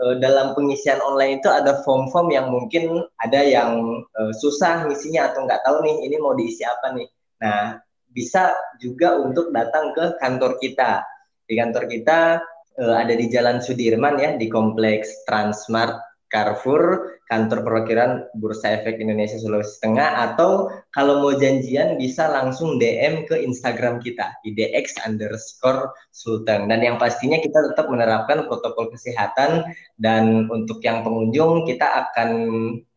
uh, 0.00 0.14
dalam 0.18 0.54
pengisian 0.54 0.98
online 1.02 1.38
itu 1.42 1.50
ada 1.50 1.82
form-form 1.82 2.30
yang 2.30 2.50
mungkin 2.50 3.04
ada 3.22 3.40
yang 3.42 4.02
uh, 4.18 4.32
susah 4.34 4.86
ngisinya 4.86 5.32
atau 5.32 5.46
nggak 5.46 5.62
tahu 5.62 5.82
nih 5.84 5.96
ini 6.06 6.16
mau 6.18 6.34
diisi 6.34 6.62
apa 6.66 6.94
nih. 6.94 7.08
Nah, 7.42 7.78
bisa 8.14 8.54
juga 8.78 9.18
untuk 9.18 9.50
datang 9.50 9.90
ke 9.92 10.18
kantor 10.22 10.56
kita. 10.62 11.02
Di 11.44 11.54
kantor 11.58 11.84
kita 11.90 12.40
uh, 12.80 12.94
ada 12.94 13.14
di 13.14 13.26
Jalan 13.28 13.60
Sudirman 13.60 14.16
ya, 14.22 14.38
di 14.38 14.46
kompleks 14.46 15.26
Transmart 15.26 16.13
Carrefour, 16.34 17.14
kantor 17.30 17.62
perwakilan 17.62 18.26
Bursa 18.42 18.74
Efek 18.82 18.98
Indonesia 18.98 19.38
Sulawesi 19.38 19.78
Tengah, 19.78 20.26
atau 20.26 20.66
kalau 20.90 21.22
mau 21.22 21.30
janjian 21.38 21.94
bisa 21.94 22.26
langsung 22.26 22.82
DM 22.82 23.22
ke 23.30 23.38
Instagram 23.38 24.02
kita, 24.02 24.34
idx 24.42 24.98
underscore 25.06 25.94
sultan. 26.10 26.66
Dan 26.66 26.82
yang 26.82 26.98
pastinya 26.98 27.38
kita 27.38 27.70
tetap 27.70 27.86
menerapkan 27.86 28.50
protokol 28.50 28.90
kesehatan 28.90 29.62
dan 30.02 30.50
untuk 30.50 30.82
yang 30.82 31.06
pengunjung 31.06 31.70
kita 31.70 31.86
akan 31.86 32.30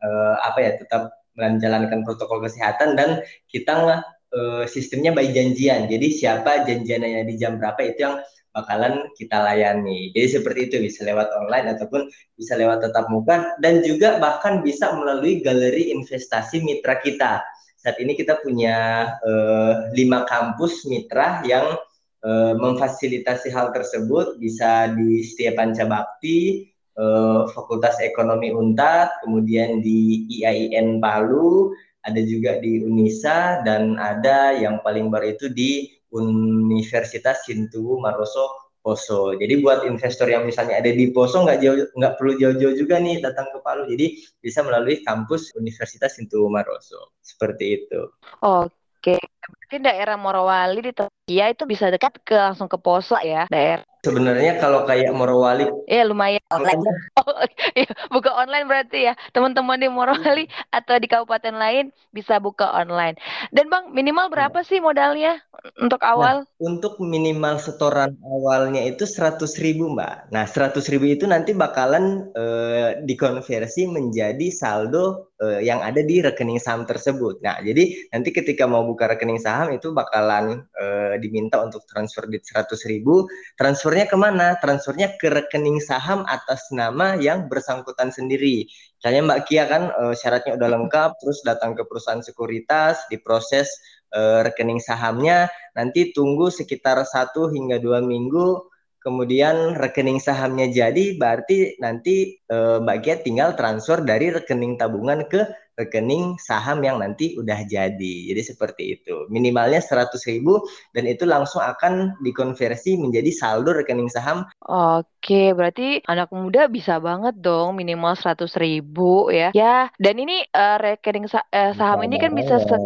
uh, 0.02 0.34
apa 0.42 0.58
ya 0.58 0.72
tetap 0.74 1.14
menjalankan 1.38 2.02
protokol 2.02 2.42
kesehatan 2.42 2.98
dan 2.98 3.22
kita 3.46 4.02
uh, 4.34 4.64
sistemnya 4.66 5.14
by 5.14 5.30
janjian. 5.30 5.86
Jadi 5.86 6.10
siapa 6.10 6.66
janjiannya 6.66 7.22
di 7.22 7.34
jam 7.38 7.62
berapa 7.62 7.78
itu 7.86 8.02
yang 8.02 8.18
bakalan 8.52 9.06
kita 9.14 9.38
layani. 9.38 10.10
Jadi 10.16 10.40
seperti 10.40 10.60
itu 10.70 10.76
bisa 10.82 11.04
lewat 11.04 11.28
online 11.36 11.76
ataupun 11.76 12.08
bisa 12.34 12.56
lewat 12.56 12.84
tatap 12.84 13.06
muka 13.12 13.56
dan 13.60 13.84
juga 13.84 14.18
bahkan 14.18 14.64
bisa 14.64 14.92
melalui 14.96 15.40
galeri 15.44 15.92
investasi 15.94 16.64
mitra 16.64 16.98
kita. 17.00 17.44
Saat 17.78 18.02
ini 18.02 18.18
kita 18.18 18.42
punya 18.42 19.08
uh, 19.22 19.88
lima 19.94 20.26
kampus 20.26 20.82
mitra 20.90 21.46
yang 21.46 21.78
uh, 22.26 22.54
memfasilitasi 22.58 23.54
hal 23.54 23.70
tersebut 23.70 24.36
bisa 24.42 24.90
di 24.98 25.22
Setia 25.22 25.54
Pancabakti, 25.54 26.66
uh, 26.98 27.46
Fakultas 27.54 28.02
Ekonomi 28.02 28.50
Untat, 28.50 29.22
kemudian 29.22 29.78
di 29.78 30.26
IAIN 30.26 30.98
Palu, 30.98 31.70
ada 32.02 32.20
juga 32.24 32.58
di 32.58 32.82
Unisa 32.82 33.62
dan 33.62 33.94
ada 34.00 34.56
yang 34.56 34.80
paling 34.82 35.12
baru 35.12 35.36
itu 35.36 35.46
di 35.52 35.97
Universitas 36.12 37.44
Sintu 37.44 38.00
Maroso 38.00 38.68
Poso. 38.78 39.34
Jadi 39.36 39.60
buat 39.60 39.84
investor 39.84 40.30
yang 40.30 40.46
misalnya 40.48 40.80
ada 40.80 40.88
di 40.88 41.10
Poso 41.12 41.44
nggak 41.44 41.58
jauh 41.60 41.76
nggak 41.98 42.14
perlu 42.16 42.32
jauh-jauh 42.38 42.74
juga 42.78 42.96
nih 43.02 43.20
datang 43.20 43.50
ke 43.52 43.58
Palu. 43.60 43.84
Jadi 43.90 44.22
bisa 44.38 44.62
melalui 44.64 45.02
kampus 45.02 45.52
Universitas 45.58 46.16
Sintu 46.16 46.46
Maroso. 46.48 47.12
Seperti 47.20 47.84
itu. 47.84 48.00
Oke, 48.40 49.18
berarti 49.18 49.76
daerah 49.82 50.16
Morowali 50.16 50.80
di 50.80 50.92
ya 51.28 51.52
itu 51.52 51.68
bisa 51.68 51.92
dekat 51.92 52.22
ke 52.24 52.36
langsung 52.36 52.70
ke 52.70 52.78
Poso 52.80 53.18
ya 53.20 53.44
daerah. 53.50 53.87
Sebenarnya 54.02 54.62
kalau 54.62 54.86
kayak 54.86 55.10
Morowali, 55.14 55.66
ya 55.86 56.06
lumayan 56.06 56.42
online. 56.50 56.82
Oh, 57.18 57.42
iya, 57.78 57.90
buka 58.10 58.30
online 58.34 58.66
berarti 58.66 59.10
ya 59.10 59.14
teman-teman 59.30 59.78
di 59.78 59.88
Morowali 59.90 60.46
atau 60.74 60.98
di 60.98 61.06
kabupaten 61.06 61.54
lain 61.54 61.90
bisa 62.10 62.38
buka 62.38 62.70
online. 62.74 63.18
Dan 63.54 63.70
bang 63.72 63.90
minimal 63.90 64.30
berapa 64.30 64.62
sih 64.62 64.78
modalnya 64.78 65.42
untuk 65.82 66.00
nah, 66.04 66.14
awal? 66.14 66.36
Nah, 66.44 66.70
untuk 66.70 67.02
minimal 67.02 67.58
setoran 67.58 68.14
awalnya 68.22 68.86
itu 68.86 69.04
seratus 69.04 69.58
ribu 69.58 69.90
mbak. 69.90 70.30
Nah 70.30 70.46
seratus 70.46 70.86
ribu 70.92 71.10
itu 71.10 71.26
nanti 71.26 71.50
bakalan 71.54 72.30
eh, 72.34 73.02
dikonversi 73.02 73.90
menjadi 73.90 74.48
saldo 74.54 75.34
eh, 75.42 75.66
yang 75.66 75.82
ada 75.82 76.04
di 76.04 76.22
rekening 76.22 76.62
saham 76.62 76.86
tersebut. 76.86 77.42
Nah 77.42 77.58
jadi 77.58 77.90
nanti 78.14 78.30
ketika 78.30 78.70
mau 78.70 78.86
buka 78.86 79.10
rekening 79.10 79.42
saham 79.42 79.74
itu 79.74 79.90
bakalan 79.90 80.62
eh, 80.78 81.18
diminta 81.18 81.58
untuk 81.58 81.82
transfer 81.90 82.30
di 82.30 82.38
seratus 82.38 82.86
ribu. 82.86 83.26
Transfernya 83.58 83.87
transfernya 83.88 84.12
ke 84.12 84.18
mana? 84.20 84.48
Transfernya 84.60 85.08
ke 85.16 85.32
rekening 85.32 85.80
saham 85.80 86.20
atas 86.28 86.68
nama 86.76 87.16
yang 87.16 87.48
bersangkutan 87.48 88.12
sendiri. 88.12 88.68
Misalnya 89.00 89.24
Mbak 89.24 89.40
Kia 89.48 89.64
kan 89.64 89.88
e, 89.88 90.12
syaratnya 90.12 90.60
udah 90.60 90.68
lengkap, 90.76 91.10
terus 91.24 91.40
datang 91.40 91.72
ke 91.72 91.88
perusahaan 91.88 92.20
sekuritas, 92.20 93.08
diproses 93.08 93.72
e, 94.12 94.44
rekening 94.44 94.76
sahamnya, 94.76 95.48
nanti 95.72 96.12
tunggu 96.12 96.52
sekitar 96.52 97.00
satu 97.08 97.48
hingga 97.48 97.80
dua 97.80 98.04
minggu, 98.04 98.68
kemudian 99.00 99.72
rekening 99.80 100.20
sahamnya 100.20 100.68
jadi, 100.68 101.16
berarti 101.16 101.80
nanti 101.80 102.36
e, 102.44 102.56
Mbak 102.84 102.98
Kia 103.00 103.16
tinggal 103.24 103.56
transfer 103.56 104.04
dari 104.04 104.28
rekening 104.28 104.76
tabungan 104.76 105.24
ke 105.32 105.48
rekening 105.78 106.34
saham 106.42 106.82
yang 106.82 106.98
nanti 106.98 107.38
udah 107.38 107.62
jadi. 107.64 108.14
Jadi 108.34 108.42
seperti 108.42 108.98
itu. 108.98 109.30
Minimalnya 109.30 109.78
100 109.78 110.10
ribu 110.26 110.58
dan 110.90 111.06
itu 111.06 111.22
langsung 111.22 111.62
akan 111.62 112.18
dikonversi 112.20 112.98
menjadi 112.98 113.30
saldo 113.30 113.70
rekening 113.70 114.10
saham. 114.10 114.42
Oke, 114.66 115.54
berarti 115.54 116.02
anak 116.10 116.34
muda 116.34 116.66
bisa 116.66 116.98
banget 116.98 117.38
dong 117.38 117.78
minimal 117.78 118.18
100 118.18 118.50
ribu 118.58 119.30
ya. 119.30 119.54
Ya, 119.54 119.94
dan 120.02 120.18
ini 120.18 120.42
uh, 120.50 120.76
rekening 120.82 121.30
sa 121.30 121.46
uh, 121.54 121.70
saham 121.78 122.02
ini 122.02 122.18
kan 122.18 122.34
bisa 122.34 122.58
se 122.58 122.76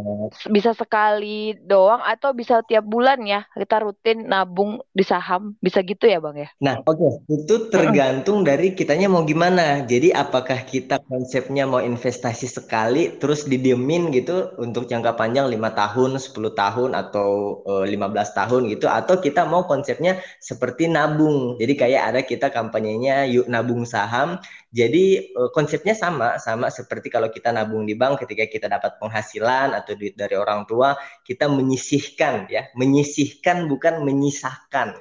bisa 0.52 0.76
sekali 0.76 1.56
doang 1.64 2.04
atau 2.04 2.36
bisa 2.36 2.60
tiap 2.68 2.84
bulan 2.84 3.24
ya. 3.24 3.48
Kita 3.56 3.80
rutin 3.80 4.28
nabung 4.28 4.84
di 4.92 5.06
saham. 5.06 5.56
Bisa 5.62 5.80
gitu 5.80 6.04
ya, 6.04 6.20
Bang 6.20 6.36
ya? 6.36 6.52
Nah, 6.60 6.84
oke. 6.84 6.98
Okay. 6.98 7.40
Itu 7.40 7.54
tergantung 7.72 8.44
dari 8.44 8.76
kitanya 8.76 9.08
mau 9.08 9.24
gimana. 9.24 9.86
Jadi 9.86 10.10
apakah 10.10 10.66
kita 10.66 11.00
konsepnya 11.06 11.64
mau 11.64 11.80
investasi 11.80 12.50
sekali 12.50 12.81
sekali 12.82 13.14
terus 13.14 13.46
didiemin 13.46 14.10
gitu 14.10 14.58
untuk 14.58 14.90
jangka 14.90 15.14
panjang 15.14 15.46
lima 15.46 15.70
tahun, 15.70 16.18
10 16.18 16.34
tahun 16.34 16.90
atau 16.98 17.62
uh, 17.62 17.86
eh, 17.86 17.94
15 17.94 18.10
tahun 18.34 18.62
gitu 18.74 18.90
atau 18.90 19.22
kita 19.22 19.46
mau 19.46 19.70
konsepnya 19.70 20.18
seperti 20.42 20.90
nabung. 20.90 21.54
Jadi 21.62 21.78
kayak 21.78 22.02
ada 22.10 22.20
kita 22.26 22.50
kampanyenya 22.50 23.30
yuk 23.30 23.46
nabung 23.46 23.86
saham. 23.86 24.42
Jadi 24.74 25.30
uh, 25.30 25.54
konsepnya 25.54 25.94
sama 25.94 26.42
sama 26.42 26.74
seperti 26.74 27.06
kalau 27.06 27.30
kita 27.30 27.54
nabung 27.54 27.86
di 27.86 27.94
bank 27.94 28.18
ketika 28.26 28.50
kita 28.50 28.66
dapat 28.66 28.98
penghasilan 28.98 29.78
atau 29.78 29.94
duit 29.94 30.18
dari 30.18 30.34
orang 30.34 30.66
tua, 30.66 30.98
kita 31.22 31.46
menyisihkan 31.46 32.50
ya, 32.50 32.66
menyisihkan 32.74 33.70
bukan 33.70 34.02
menyisahkan 34.02 34.98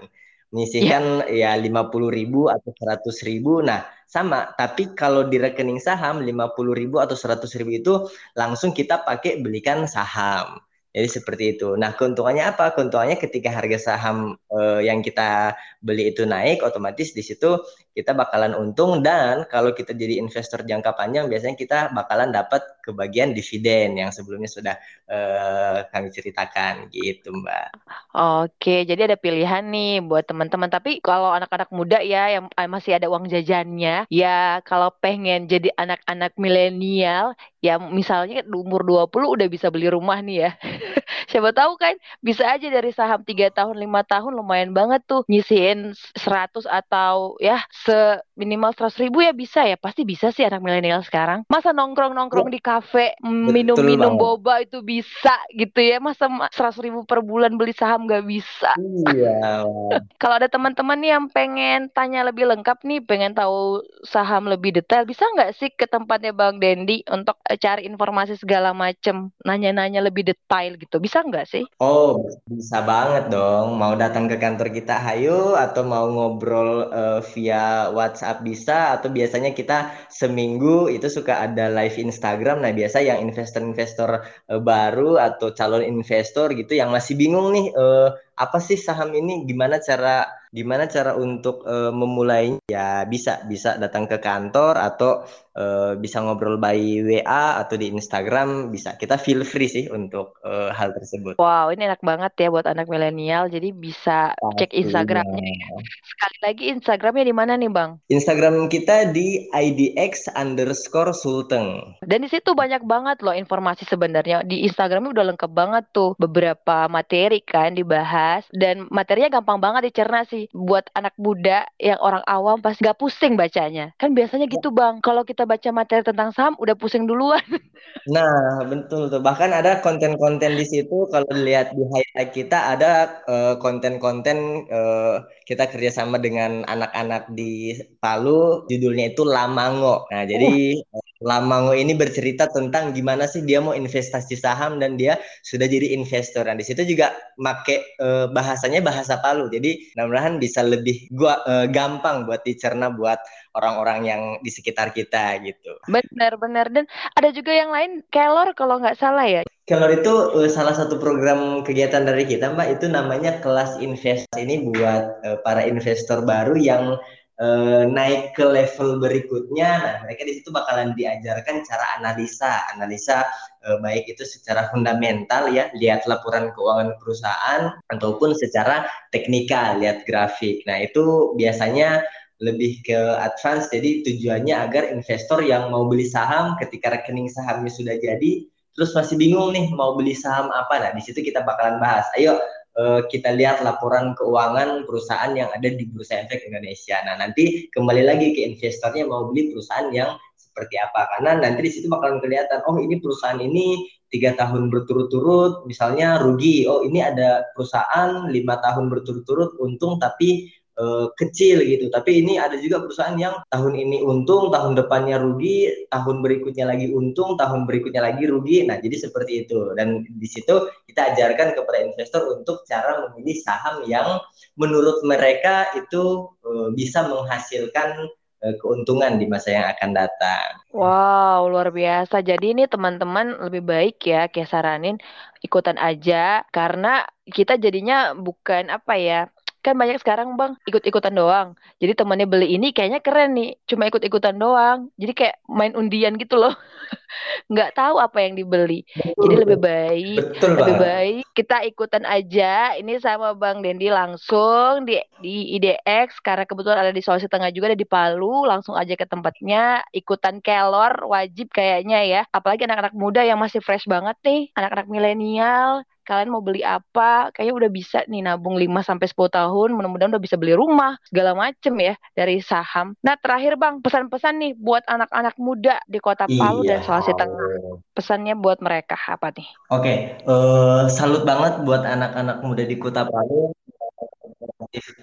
menyisihkan 0.51 1.31
ya 1.31 1.55
lima 1.55 1.87
puluh 1.87 2.11
ribu 2.11 2.51
atau 2.51 2.75
seratus 2.75 3.23
ribu. 3.23 3.63
Nah, 3.63 3.87
sama, 4.12 4.52
tapi 4.60 4.91
kalau 4.91 5.32
di 5.32 5.39
rekening 5.39 5.80
saham 5.80 6.19
lima 6.19 6.52
puluh 6.52 6.76
ribu 6.76 7.00
atau 7.00 7.15
seratus 7.15 7.56
ribu 7.56 7.71
itu 7.80 7.93
langsung 8.36 8.76
kita 8.76 9.08
pakai 9.08 9.39
belikan 9.39 9.88
saham. 9.88 10.60
Jadi 10.91 11.08
seperti 11.08 11.43
itu. 11.56 11.80
Nah, 11.80 11.95
keuntungannya 11.95 12.52
apa? 12.52 12.76
Keuntungannya 12.76 13.15
ketika 13.15 13.47
harga 13.47 13.80
saham 13.80 14.36
eh, 14.52 14.84
yang 14.84 15.00
kita 15.00 15.56
beli 15.80 16.12
itu 16.12 16.28
naik, 16.28 16.60
otomatis 16.67 17.15
di 17.15 17.24
situ 17.24 17.63
kita 17.91 18.15
bakalan 18.15 18.56
untung 18.56 19.04
dan 19.04 19.43
kalau 19.51 19.75
kita 19.75 19.91
jadi 19.91 20.19
investor 20.23 20.63
jangka 20.63 20.95
panjang, 20.95 21.27
biasanya 21.27 21.56
kita 21.60 21.77
bakalan 21.91 22.32
dapat 22.32 22.63
kebagian 22.80 23.36
dividen 23.36 23.99
yang 23.99 24.10
sebelumnya 24.15 24.47
sudah 24.47 24.75
eh, 25.12 25.77
kami 25.91 26.08
ceritakan 26.10 26.88
gitu, 26.88 27.36
Mbak. 27.36 27.67
Oke, 28.12 28.84
jadi 28.88 29.12
ada 29.12 29.17
pilihan 29.19 29.63
nih 29.67 30.04
buat 30.04 30.23
teman-teman. 30.23 30.71
Tapi 30.71 31.04
kalau 31.04 31.32
anak-anak 31.36 31.71
muda 31.75 31.99
ya 31.99 32.32
yang 32.32 32.45
masih 32.71 32.95
ada 32.95 33.12
uang 33.12 33.27
jajannya, 33.27 34.08
ya 34.08 34.63
kalau 34.63 34.91
pengen 35.04 35.51
jadi 35.51 35.71
anak-anak 35.75 36.36
milenial, 36.39 37.36
ya 37.60 37.80
misalnya 37.80 38.43
umur 38.51 38.84
20 38.88 39.32
udah 39.36 39.47
bisa 39.51 39.67
beli 39.67 39.88
rumah 39.91 40.19
nih 40.23 40.47
ya. 40.47 40.51
Siapa 41.32 41.56
tahu 41.56 41.80
kan 41.80 41.95
bisa 42.19 42.43
aja 42.47 42.67
dari 42.67 42.91
saham 42.91 43.23
3 43.23 43.51
tahun, 43.56 43.75
5 43.80 44.04
tahun 44.04 44.32
lumayan 44.36 44.71
banget 44.75 45.04
tuh 45.08 45.23
nyisihin 45.32 45.95
100 46.19 46.67
atau 46.67 47.39
ya 47.39 47.63
se 47.85 48.21
minimal 48.33 48.73
100 48.73 49.03
ribu 49.03 49.21
ya 49.21 49.35
bisa 49.35 49.67
ya. 49.67 49.77
Pasti 49.77 50.07
bisa 50.07 50.33
sih 50.33 50.47
anak 50.47 50.63
milenial 50.65 51.05
sekarang. 51.05 51.45
Masa 51.51 51.75
nongkrong-nongkrong 51.75 52.49
di 52.49 52.57
kafe 52.63 53.13
minum-minum 53.21 54.15
boba 54.17 54.63
itu 54.63 54.81
bisa 54.81 55.35
gitu 55.53 55.77
ya. 55.81 56.01
Masa 56.01 56.25
100 56.29 56.79
ribu 56.81 57.05
per 57.05 57.21
bulan 57.21 57.53
beli 57.59 57.75
saham 57.75 58.09
nggak 58.09 58.25
bisa. 58.25 58.71
Iya. 59.11 59.65
Kalau 60.21 60.35
ada 60.41 60.49
teman-teman 60.49 60.97
nih 60.97 61.11
yang 61.17 61.25
pengen 61.29 61.91
tanya 61.93 62.25
lebih 62.25 62.49
lengkap 62.49 62.81
nih, 62.87 63.03
pengen 63.03 63.35
tahu 63.35 63.83
saham 64.07 64.49
lebih 64.49 64.73
detail, 64.73 65.05
bisa 65.05 65.27
nggak 65.37 65.53
sih 65.57 65.69
ke 65.69 65.85
tempatnya 65.85 66.33
Bang 66.33 66.57
Dendi 66.57 67.03
untuk 67.09 67.41
Eh, 67.51 67.59
cari 67.59 67.83
informasi 67.83 68.39
segala 68.39 68.71
macem, 68.71 69.27
nanya-nanya 69.43 69.99
lebih 69.99 70.23
detail 70.23 70.79
gitu. 70.79 71.03
Bisa 71.03 71.19
nggak 71.19 71.43
sih? 71.51 71.67
Oh, 71.83 72.23
bisa 72.47 72.79
banget 72.79 73.27
dong. 73.27 73.75
Mau 73.75 73.91
datang 73.99 74.31
ke 74.31 74.39
kantor 74.39 74.71
kita, 74.71 74.95
hayo, 75.03 75.59
atau 75.59 75.83
mau 75.83 76.07
ngobrol 76.07 76.87
uh, 76.87 77.19
via 77.35 77.70
WhatsApp 77.93 78.43
bisa 78.43 78.95
atau 78.95 79.10
biasanya 79.10 79.51
kita 79.55 79.91
seminggu 80.12 80.91
itu 80.91 81.07
suka 81.07 81.43
ada 81.45 81.71
live 81.71 81.97
Instagram. 81.97 82.63
Nah, 82.63 82.71
biasa 82.71 83.01
yang 83.03 83.23
investor-investor 83.23 84.10
uh, 84.51 84.62
baru 84.62 85.17
atau 85.17 85.55
calon 85.55 85.84
investor 85.84 86.51
gitu 86.55 86.75
yang 86.77 86.89
masih 86.91 87.15
bingung 87.15 87.51
nih 87.55 87.71
uh, 87.73 88.13
apa 88.41 88.57
sih 88.57 88.79
saham 88.79 89.13
ini 89.13 89.45
gimana 89.45 89.77
cara 89.77 90.25
gimana 90.51 90.89
cara 90.89 91.15
untuk 91.15 91.63
uh, 91.63 91.93
memulainya 91.95 92.60
ya 92.67 93.07
bisa 93.07 93.45
bisa 93.47 93.79
datang 93.79 94.10
ke 94.10 94.19
kantor 94.19 94.75
atau 94.75 95.23
uh, 95.55 95.93
bisa 95.99 96.23
ngobrol 96.23 96.57
by 96.57 96.77
WA 97.03 97.61
atau 97.61 97.75
di 97.75 97.91
Instagram 97.91 98.71
bisa 98.71 98.95
kita 98.95 99.15
feel 99.19 99.43
free 99.43 99.67
sih 99.67 99.85
untuk 99.91 100.39
uh, 100.43 100.71
hal 100.71 100.95
tersebut. 100.95 101.39
Wow 101.39 101.71
ini 101.71 101.87
enak 101.87 102.03
banget 102.03 102.31
ya 102.37 102.47
buat 102.51 102.67
anak 102.67 102.87
milenial 102.87 103.47
jadi 103.51 103.69
bisa 103.75 104.33
Pastinya. 104.35 104.57
cek 104.59 104.71
Instagramnya 104.75 105.45
ya. 105.45 105.69
Sekali 106.03 106.37
lagi 106.43 106.63
Instagramnya 106.75 107.25
di 107.27 107.35
mana 107.35 107.53
nih 107.55 107.71
bang? 107.71 107.89
Instagram 108.11 108.67
kita 108.67 109.11
di 109.11 109.47
IDX 109.51 110.31
underscore 110.35 111.15
Sulteng. 111.15 111.97
Dan 112.03 112.23
di 112.25 112.29
situ 112.31 112.53
banyak 112.53 112.83
banget 112.83 113.23
loh 113.23 113.35
informasi 113.35 113.87
sebenarnya 113.87 114.43
di 114.45 114.63
Instagramnya 114.67 115.11
udah 115.13 115.25
lengkap 115.33 115.51
banget 115.51 115.83
tuh 115.95 116.13
beberapa 116.17 116.87
materi 116.87 117.43
kan 117.43 117.73
dibahas 117.75 118.45
dan 118.55 118.87
materinya 118.89 119.41
gampang 119.41 119.59
banget 119.61 119.91
dicerna 119.91 120.23
sih 120.27 120.47
buat 120.51 120.87
anak 120.97 121.15
muda 121.17 121.67
yang 121.77 121.99
orang 121.99 122.23
awam 122.27 122.59
pas 122.59 122.77
gak 122.77 122.97
pusing 122.97 123.35
bacanya. 123.35 123.93
Kan 123.97 124.13
biasanya 124.13 124.47
gitu 124.47 124.69
bang, 124.73 124.99
kalau 125.03 125.25
kita 125.25 125.40
baca 125.43 125.69
materi 125.73 126.01
tentang 126.06 126.30
saham 126.36 126.54
udah 126.62 126.75
pusing 126.77 127.06
duluan. 127.10 127.41
Nah 128.08 128.63
betul 128.65 129.12
tuh, 129.12 129.21
bahkan 129.21 129.51
ada 129.54 129.77
konten-konten 129.84 130.58
di 130.58 130.65
situ 130.65 131.06
kalau 131.12 131.27
dilihat 131.30 131.75
di 131.75 131.84
highlight 131.86 132.32
kita 132.34 132.73
ada 132.73 133.21
eh, 133.30 133.54
konten-konten 133.62 134.65
uh, 134.71 134.82
uh, 134.82 135.15
kita 135.49 135.67
kerjasama 135.71 136.17
dengan 136.17 136.63
anak-anak 136.65 137.30
di 137.36 137.75
Palu, 137.99 138.65
judulnya 138.71 139.12
itu 139.12 139.21
Lamango. 139.27 140.08
Nah 140.12 140.23
jadi 140.25 140.82
uh. 140.95 141.11
Lamango 141.21 141.77
ini 141.77 141.93
bercerita 141.93 142.49
tentang 142.49 142.97
gimana 142.97 143.29
sih 143.29 143.45
dia 143.45 143.62
mau 143.62 143.77
investasi 143.77 144.34
saham 144.34 144.81
dan 144.81 144.97
dia 144.97 145.21
sudah 145.45 145.69
jadi 145.69 145.93
investor. 145.93 146.49
Nah, 146.49 146.57
di 146.57 146.65
situ 146.65 146.81
juga 146.81 147.13
make 147.38 147.97
uh, 148.01 148.25
bahasanya 148.34 148.81
bahasa 148.81 149.21
Palu. 149.21 149.45
Jadi, 149.53 149.93
mudah-mudahan 149.93 150.41
bisa 150.41 150.65
lebih 150.65 151.05
gua 151.13 151.38
uh, 151.45 151.69
gampang 151.69 152.25
buat 152.25 152.41
dicerna 152.41 152.89
buat 152.89 153.21
orang-orang 153.53 153.99
yang 154.10 154.21
di 154.41 154.49
sekitar 154.49 154.97
kita 154.97 155.38
gitu. 155.45 155.77
Benar-benar 155.86 156.73
dan 156.73 156.89
ada 157.13 157.29
juga 157.29 157.53
yang 157.53 157.69
lain 157.69 158.01
Kelor 158.10 158.57
kalau 158.57 158.81
nggak 158.81 158.97
salah 158.97 159.29
ya. 159.29 159.41
Kelor 159.69 159.93
itu 159.93 160.13
uh, 160.41 160.49
salah 160.49 160.73
satu 160.73 160.97
program 160.97 161.62
kegiatan 161.62 162.01
dari 162.01 162.25
kita, 162.25 162.49
Mbak. 162.57 162.81
Itu 162.81 162.89
namanya 162.89 163.38
kelas 163.45 163.77
investasi 163.77 164.41
ini 164.41 164.65
buat 164.73 165.21
uh, 165.21 165.38
para 165.45 165.62
investor 165.69 166.25
baru 166.25 166.57
yang 166.57 166.97
uh, 167.41 167.84
naik 167.89 168.38
ke 168.38 168.45
level 168.45 169.01
berikutnya, 169.01 169.69
nah 169.82 169.95
mereka 170.06 170.23
di 170.23 170.38
situ 170.38 170.54
bakalan 170.54 170.93
diajarkan 170.93 171.65
cara 171.65 171.86
analisa, 171.97 172.69
analisa 172.71 173.25
uh, 173.65 173.82
baik 173.82 174.06
itu 174.06 174.21
secara 174.23 174.69
fundamental 174.69 175.49
ya, 175.49 175.73
lihat 175.73 176.06
laporan 176.06 176.54
keuangan 176.54 176.93
perusahaan 177.01 177.73
ataupun 177.89 178.38
secara 178.38 178.86
teknikal, 179.10 179.82
lihat 179.82 180.06
grafik. 180.06 180.62
Nah 180.69 180.86
itu 180.86 181.34
biasanya 181.36 182.06
lebih 182.41 182.82
ke 182.82 182.97
advance, 183.21 183.69
jadi 183.69 184.01
tujuannya 184.01 184.56
agar 184.58 184.84
investor 184.89 185.45
yang 185.45 185.69
mau 185.69 185.86
beli 185.86 186.10
saham 186.10 186.58
ketika 186.58 186.89
rekening 186.89 187.30
sahamnya 187.30 187.69
sudah 187.69 187.97
jadi, 188.01 188.49
terus 188.73 188.97
masih 188.97 189.13
bingung 189.19 189.54
nih 189.54 189.69
mau 189.77 189.93
beli 189.93 190.17
saham 190.17 190.49
apa, 190.49 190.82
nah 190.82 190.91
di 190.93 191.06
situ 191.06 191.21
kita 191.21 191.45
bakalan 191.45 191.77
bahas. 191.77 192.10
Ayo 192.17 192.41
uh, 192.77 193.01
kita 193.07 193.36
lihat 193.36 193.63
laporan 193.65 194.13
keuangan 194.15 194.84
perusahaan 194.88 195.31
yang 195.36 195.49
ada 195.51 195.71
di 195.71 195.84
Bursa 195.88 196.27
Efek 196.27 196.47
Indonesia. 196.47 196.99
Nah, 197.03 197.19
nanti 197.19 197.67
kembali 197.71 198.03
lagi 198.05 198.36
ke 198.36 198.47
investornya 198.47 199.07
mau 199.07 199.27
beli 199.31 199.51
perusahaan 199.51 199.89
yang 199.91 200.15
seperti 200.51 200.75
apa 200.84 201.07
karena 201.15 201.39
nanti 201.39 201.60
di 201.63 201.71
situ 201.71 201.88
bakalan 201.88 202.19
kelihatan 202.19 202.60
oh 202.67 202.75
ini 202.75 202.99
perusahaan 202.99 203.39
ini 203.39 203.88
tiga 204.12 204.36
tahun 204.36 204.67
berturut-turut 204.67 205.63
misalnya 205.63 206.19
rugi 206.19 206.67
oh 206.67 206.84
ini 206.84 206.99
ada 206.99 207.47
perusahaan 207.55 208.27
lima 208.27 208.60
tahun 208.60 208.91
berturut-turut 208.91 209.55
untung 209.63 209.95
tapi 209.95 210.51
uh, 210.81 211.05
kecil 211.13 211.61
gitu. 211.61 211.93
Tapi 211.93 212.25
ini 212.25 212.41
ada 212.41 212.57
juga 212.57 212.81
perusahaan 212.81 213.13
yang 213.15 213.37
tahun 213.53 213.77
ini 213.77 214.01
untung, 214.01 214.49
tahun 214.49 214.73
depannya 214.73 215.21
rugi, 215.21 215.87
tahun 215.93 216.25
berikutnya 216.25 216.65
lagi 216.65 216.89
untung, 216.89 217.37
tahun 217.37 217.69
berikutnya 217.69 218.01
lagi 218.01 218.25
rugi. 218.25 218.65
Nah, 218.65 218.81
jadi 218.81 218.97
seperti 218.97 219.45
itu. 219.45 219.77
Dan 219.77 220.01
di 220.09 220.27
situ 220.27 220.67
kita 220.89 221.13
ajarkan 221.13 221.53
kepada 221.53 221.79
investor 221.85 222.25
untuk 222.33 222.65
cara 222.65 223.05
memilih 223.07 223.37
saham 223.45 223.85
yang 223.85 224.17
menurut 224.57 225.05
mereka 225.05 225.69
itu 225.77 226.33
uh, 226.43 226.73
bisa 226.73 227.05
menghasilkan 227.07 228.09
eh, 228.41 228.55
keuntungan 228.57 229.21
di 229.21 229.29
masa 229.29 229.53
yang 229.53 229.65
akan 229.69 229.89
datang. 229.93 230.47
Wow, 230.73 231.47
luar 231.47 231.69
biasa. 231.69 232.25
Jadi 232.25 232.57
ini 232.57 232.63
teman-teman 232.65 233.37
lebih 233.47 233.61
baik 233.63 234.01
ya 234.01 234.27
kayak 234.27 234.49
saranin 234.49 234.97
ikutan 235.45 235.77
aja 235.77 236.41
karena 236.49 237.05
kita 237.29 237.57
jadinya 237.61 238.17
bukan 238.17 238.73
apa 238.73 238.93
ya 238.97 239.21
kan 239.65 239.74
banyak 239.82 239.97
sekarang 240.02 240.28
bang 240.39 240.52
ikut-ikutan 240.69 241.13
doang. 241.13 241.47
Jadi 241.82 241.91
temannya 242.00 242.28
beli 242.32 242.47
ini 242.58 242.74
kayaknya 242.76 243.00
keren 243.06 243.30
nih 243.38 243.50
cuma 243.69 243.84
ikut-ikutan 243.89 244.36
doang. 244.41 244.89
Jadi 245.02 245.12
kayak 245.19 245.36
main 245.50 245.74
undian 245.80 246.13
gitu 246.21 246.36
loh 246.41 246.54
nggak 247.47 247.71
tahu 247.76 247.95
apa 247.97 248.17
yang 248.24 248.34
dibeli. 248.38 248.84
Betul, 248.91 249.21
jadi 249.26 249.36
lebih 249.45 249.60
baik 249.60 250.24
betul, 250.36 250.50
lebih 250.58 250.76
baik 250.78 251.24
kita 251.32 251.63
ikutan 251.63 252.04
aja. 252.04 252.76
Ini 252.76 253.00
sama 253.00 253.32
bang 253.34 253.63
Dendi 253.63 253.88
langsung 253.88 254.84
di 254.84 255.00
di 255.24 255.56
IDX 255.58 256.19
karena 256.19 256.43
kebetulan 256.43 256.80
ada 256.84 256.91
di 256.91 257.00
Sulawesi 257.00 257.32
Tengah 257.32 257.50
juga 257.56 257.71
ada 257.71 257.80
di 257.80 257.88
Palu. 257.88 258.43
Langsung 258.43 258.76
aja 258.76 258.93
ke 258.93 259.08
tempatnya. 259.08 259.82
Ikutan 259.95 260.43
kelor 260.43 261.08
wajib 261.08 261.50
kayaknya 261.56 262.04
ya. 262.04 262.21
Apalagi 262.30 262.67
anak-anak 262.67 262.93
muda 262.93 263.24
yang 263.24 263.39
masih 263.39 263.63
fresh 263.63 263.88
banget 263.88 264.19
nih. 264.21 264.52
Anak-anak 264.54 264.88
milenial. 264.91 265.88
Kalian 266.02 266.34
mau 266.34 266.41
beli 266.41 266.65
apa? 266.65 267.30
Kayaknya 267.32 267.56
udah 267.56 267.69
bisa 267.71 268.00
nih 268.10 268.21
nabung 268.26 268.58
5 268.58 268.67
sampai 268.84 269.08
10 269.08 269.32
tahun. 269.32 269.69
Mudah-mudahan 269.78 270.12
udah 270.12 270.24
bisa 270.24 270.36
beli 270.36 270.58
rumah. 270.58 270.97
Segala 271.08 271.32
macem 271.38 271.71
ya 271.78 271.95
dari 272.17 272.41
saham. 272.41 272.97
Nah 273.06 273.15
terakhir 273.21 273.56
Bang 273.56 273.80
pesan-pesan 273.80 274.41
nih 274.41 274.52
buat 274.58 274.84
anak-anak 274.89 275.38
muda 275.39 275.80
di 275.88 276.02
Kota 276.02 276.26
Palu 276.28 276.65
iya. 276.65 276.78
dan 276.78 276.80
Sulawesi 276.84 277.00
Tengah. 277.09 277.81
Pesannya 277.97 278.37
buat 278.37 278.61
mereka 278.61 278.93
apa 279.09 279.33
nih? 279.33 279.49
Oke 279.73 279.81
okay. 279.81 279.97
uh, 280.29 280.85
eh, 280.85 280.93
salut 280.93 281.25
banget 281.25 281.65
buat 281.65 281.81
anak-anak 281.81 282.45
muda 282.45 282.63
di 282.69 282.77
Kota 282.77 283.09
Palu 283.09 283.49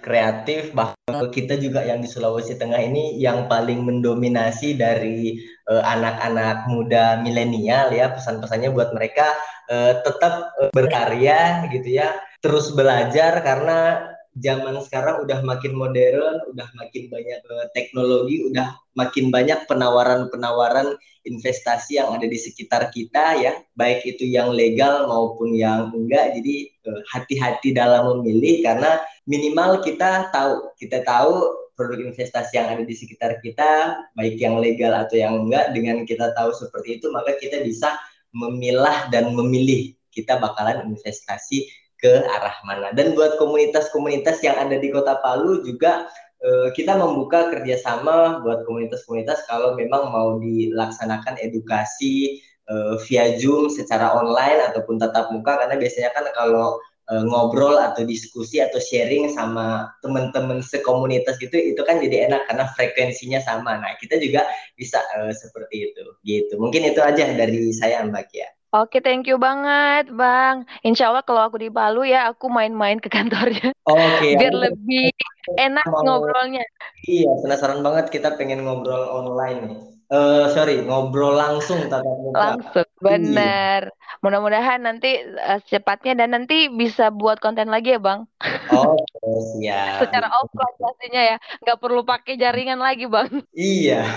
kreatif 0.01 0.73
bahkan 0.73 1.29
kita 1.29 1.61
juga 1.61 1.85
yang 1.85 2.01
di 2.01 2.09
Sulawesi 2.09 2.57
Tengah 2.57 2.81
ini 2.81 3.21
yang 3.21 3.45
paling 3.45 3.85
mendominasi 3.85 4.73
dari 4.73 5.37
eh, 5.69 5.83
anak-anak 5.83 6.65
uh, 6.65 6.67
muda 6.73 7.21
milenial 7.21 7.93
ya. 7.93 8.09
Pesan-pesannya 8.09 8.73
buat 8.73 8.89
mereka 8.97 9.29
uh, 9.69 10.01
tetap 10.01 10.55
uh, 10.57 10.71
berkarya 10.73 11.69
gitu 11.69 12.01
ya. 12.01 12.17
Terus 12.41 12.73
belajar 12.73 13.45
karena 13.45 14.09
zaman 14.37 14.77
sekarang 14.85 15.25
udah 15.25 15.41
makin 15.41 15.73
modern, 15.73 16.37
udah 16.53 16.67
makin 16.77 17.09
banyak 17.09 17.41
uh, 17.49 17.65
teknologi, 17.73 18.45
udah 18.45 18.77
makin 18.93 19.33
banyak 19.33 19.65
penawaran-penawaran 19.65 20.93
investasi 21.25 21.97
yang 21.97 22.13
ada 22.13 22.29
di 22.29 22.37
sekitar 22.37 22.93
kita 22.93 23.41
ya, 23.41 23.53
baik 23.73 24.05
itu 24.05 24.29
yang 24.29 24.53
legal 24.53 25.09
maupun 25.09 25.57
yang 25.57 25.89
enggak. 25.89 26.37
Jadi 26.37 26.69
hati-hati 27.09 27.73
uh, 27.73 27.75
dalam 27.75 28.03
memilih 28.21 28.61
karena 28.61 29.01
minimal 29.25 29.81
kita 29.81 30.29
tahu, 30.29 30.73
kita 30.77 31.01
tahu 31.01 31.65
produk 31.73 32.11
investasi 32.11 32.59
yang 32.59 32.67
ada 32.69 32.83
di 32.83 32.95
sekitar 32.95 33.39
kita, 33.41 33.97
baik 34.13 34.37
yang 34.37 34.59
legal 34.59 34.93
atau 34.93 35.15
yang 35.17 35.47
enggak, 35.47 35.73
dengan 35.73 36.05
kita 36.05 36.35
tahu 36.37 36.53
seperti 36.53 37.01
itu, 37.01 37.09
maka 37.09 37.33
kita 37.39 37.65
bisa 37.65 37.97
memilah 38.35 39.09
dan 39.09 39.33
memilih 39.33 39.97
kita 40.13 40.37
bakalan 40.37 40.85
investasi 40.89 41.65
ke 41.99 42.23
arah 42.23 42.55
mana. 42.63 42.95
Dan 42.95 43.13
buat 43.13 43.35
komunitas-komunitas 43.37 44.39
yang 44.41 44.55
ada 44.55 44.79
di 44.79 44.87
Kota 44.89 45.19
Palu 45.19 45.61
juga 45.67 46.07
eh, 46.39 46.71
kita 46.73 46.95
membuka 46.95 47.51
kerjasama 47.51 48.39
buat 48.41 48.63
komunitas-komunitas 48.63 49.43
kalau 49.45 49.75
memang 49.75 50.09
mau 50.09 50.39
dilaksanakan 50.39 51.35
edukasi 51.43 52.39
eh, 52.71 52.95
via 53.07 53.35
Zoom 53.37 53.67
secara 53.67 54.15
online 54.15 54.71
ataupun 54.71 54.95
tatap 54.97 55.29
muka 55.35 55.59
karena 55.59 55.75
biasanya 55.75 56.09
kan 56.15 56.25
kalau 56.33 56.79
eh, 57.09 57.23
ngobrol 57.25 57.75
atau 57.77 58.05
diskusi 58.05 58.61
atau 58.61 58.77
sharing 58.77 59.33
sama 59.33 59.89
teman-teman 60.05 60.61
sekomunitas 60.61 61.41
gitu 61.41 61.57
itu 61.57 61.81
kan 61.83 61.99
jadi 61.99 62.29
enak 62.29 62.45
karena 62.47 62.65
frekuensinya 62.73 63.41
sama. 63.41 63.81
Nah, 63.81 63.97
kita 63.97 64.21
juga 64.21 64.45
bisa 64.77 65.01
uh, 65.17 65.33
seperti 65.33 65.91
itu 65.91 66.03
gitu. 66.23 66.53
Mungkin 66.61 66.87
itu 66.87 67.01
aja 67.01 67.25
dari 67.33 67.73
saya 67.75 68.05
Mbak 68.07 68.25
Kia. 68.31 68.49
Oke, 68.69 69.01
thank 69.01 69.25
you 69.25 69.41
banget, 69.41 70.13
Bang. 70.13 70.61
Insya 70.85 71.09
Allah 71.09 71.25
kalau 71.25 71.41
aku 71.41 71.57
di 71.57 71.73
Palu 71.73 72.05
ya, 72.05 72.29
aku 72.29 72.53
main-main 72.53 73.01
ke 73.01 73.09
kantornya. 73.09 73.73
Oke. 73.89 74.27
Biar 74.39 74.53
lebih 74.53 75.09
enak 75.57 75.85
mau... 75.89 76.05
ngobrolnya. 76.05 76.61
Iya, 77.09 77.33
penasaran 77.41 77.81
banget 77.81 78.13
kita 78.13 78.37
pengen 78.37 78.61
ngobrol 78.69 79.09
online 79.09 79.59
nih. 79.73 79.81
Uh, 80.13 80.45
sorry, 80.53 80.85
ngobrol 80.85 81.33
langsung 81.33 81.81
tatap 81.89 82.13
muka. 82.21 82.37
Langsung. 82.37 82.88
Iya. 82.99 83.15
Bener. 83.15 83.81
Mudah-mudahan 84.19 84.83
nanti 84.83 85.23
uh, 85.23 85.63
secepatnya 85.63 86.19
dan 86.19 86.35
nanti 86.35 86.67
bisa 86.67 87.07
buat 87.11 87.39
konten 87.39 87.71
lagi 87.71 87.95
ya, 87.95 87.99
Bang. 87.99 88.27
Oke, 88.75 89.29
siap. 89.55 90.03
Secara 90.03 90.27
offline 90.27 90.75
pastinya 90.75 91.23
ya. 91.23 91.39
Nggak 91.63 91.79
perlu 91.79 92.03
pakai 92.03 92.35
jaringan 92.35 92.83
lagi, 92.83 93.07
Bang. 93.07 93.31
Iya. 93.55 94.03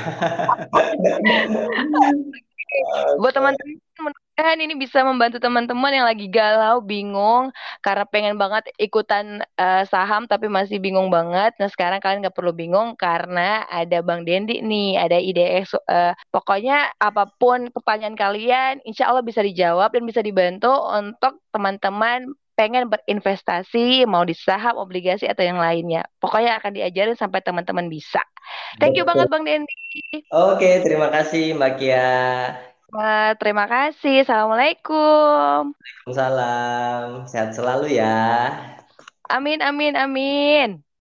Buat 3.20 3.36
teman-teman, 3.36 4.12
mudah-mudahan 4.32 4.64
ini 4.64 4.74
bisa 4.80 5.04
membantu 5.04 5.36
teman-teman 5.44 5.92
yang 5.92 6.08
lagi 6.08 6.24
galau, 6.32 6.80
bingung, 6.80 7.52
karena 7.84 8.08
pengen 8.08 8.40
banget 8.40 8.64
ikutan 8.80 9.44
uh, 9.60 9.84
saham 9.84 10.24
tapi 10.24 10.48
masih 10.48 10.80
bingung 10.80 11.12
banget. 11.12 11.52
Nah 11.60 11.68
sekarang 11.68 12.00
kalian 12.00 12.24
nggak 12.24 12.32
perlu 12.32 12.56
bingung 12.56 12.96
karena 12.96 13.68
ada 13.68 14.00
Bang 14.00 14.24
Dendi 14.24 14.64
nih, 14.64 14.96
ada 14.96 15.20
ide 15.20 15.60
uh, 15.68 16.16
pokoknya 16.32 16.96
apa 16.96 17.28
pun 17.36 17.68
pertanyaan 17.76 18.16
kalian, 18.16 18.80
insya 18.88 19.12
Allah 19.12 19.20
bisa 19.20 19.44
dijawab 19.44 19.92
dan 19.92 20.08
bisa 20.08 20.24
dibantu 20.24 20.72
untuk 20.72 21.44
teman-teman 21.52 22.32
pengen 22.56 22.88
berinvestasi 22.88 24.08
mau 24.08 24.24
di 24.24 24.32
saham, 24.32 24.80
obligasi 24.80 25.28
atau 25.28 25.44
yang 25.44 25.60
lainnya. 25.60 26.08
Pokoknya 26.16 26.56
akan 26.56 26.72
diajarin 26.72 27.20
sampai 27.20 27.44
teman-teman 27.44 27.92
bisa. 27.92 28.24
Thank 28.80 28.96
you 28.96 29.04
banget 29.04 29.28
Bang 29.28 29.44
Dendi. 29.44 30.24
Oke, 30.32 30.80
terima 30.80 31.12
kasih 31.12 31.52
Mbak 31.52 31.72
Kia. 31.76 32.71
Terima 33.40 33.64
kasih. 33.72 34.20
Assalamualaikum. 34.24 35.72
Waalaikumsalam. 36.04 37.24
Sehat 37.30 37.50
selalu 37.56 37.96
ya. 37.96 38.12
Amin, 39.32 39.62
amin, 39.64 39.96
amin. 39.96 40.84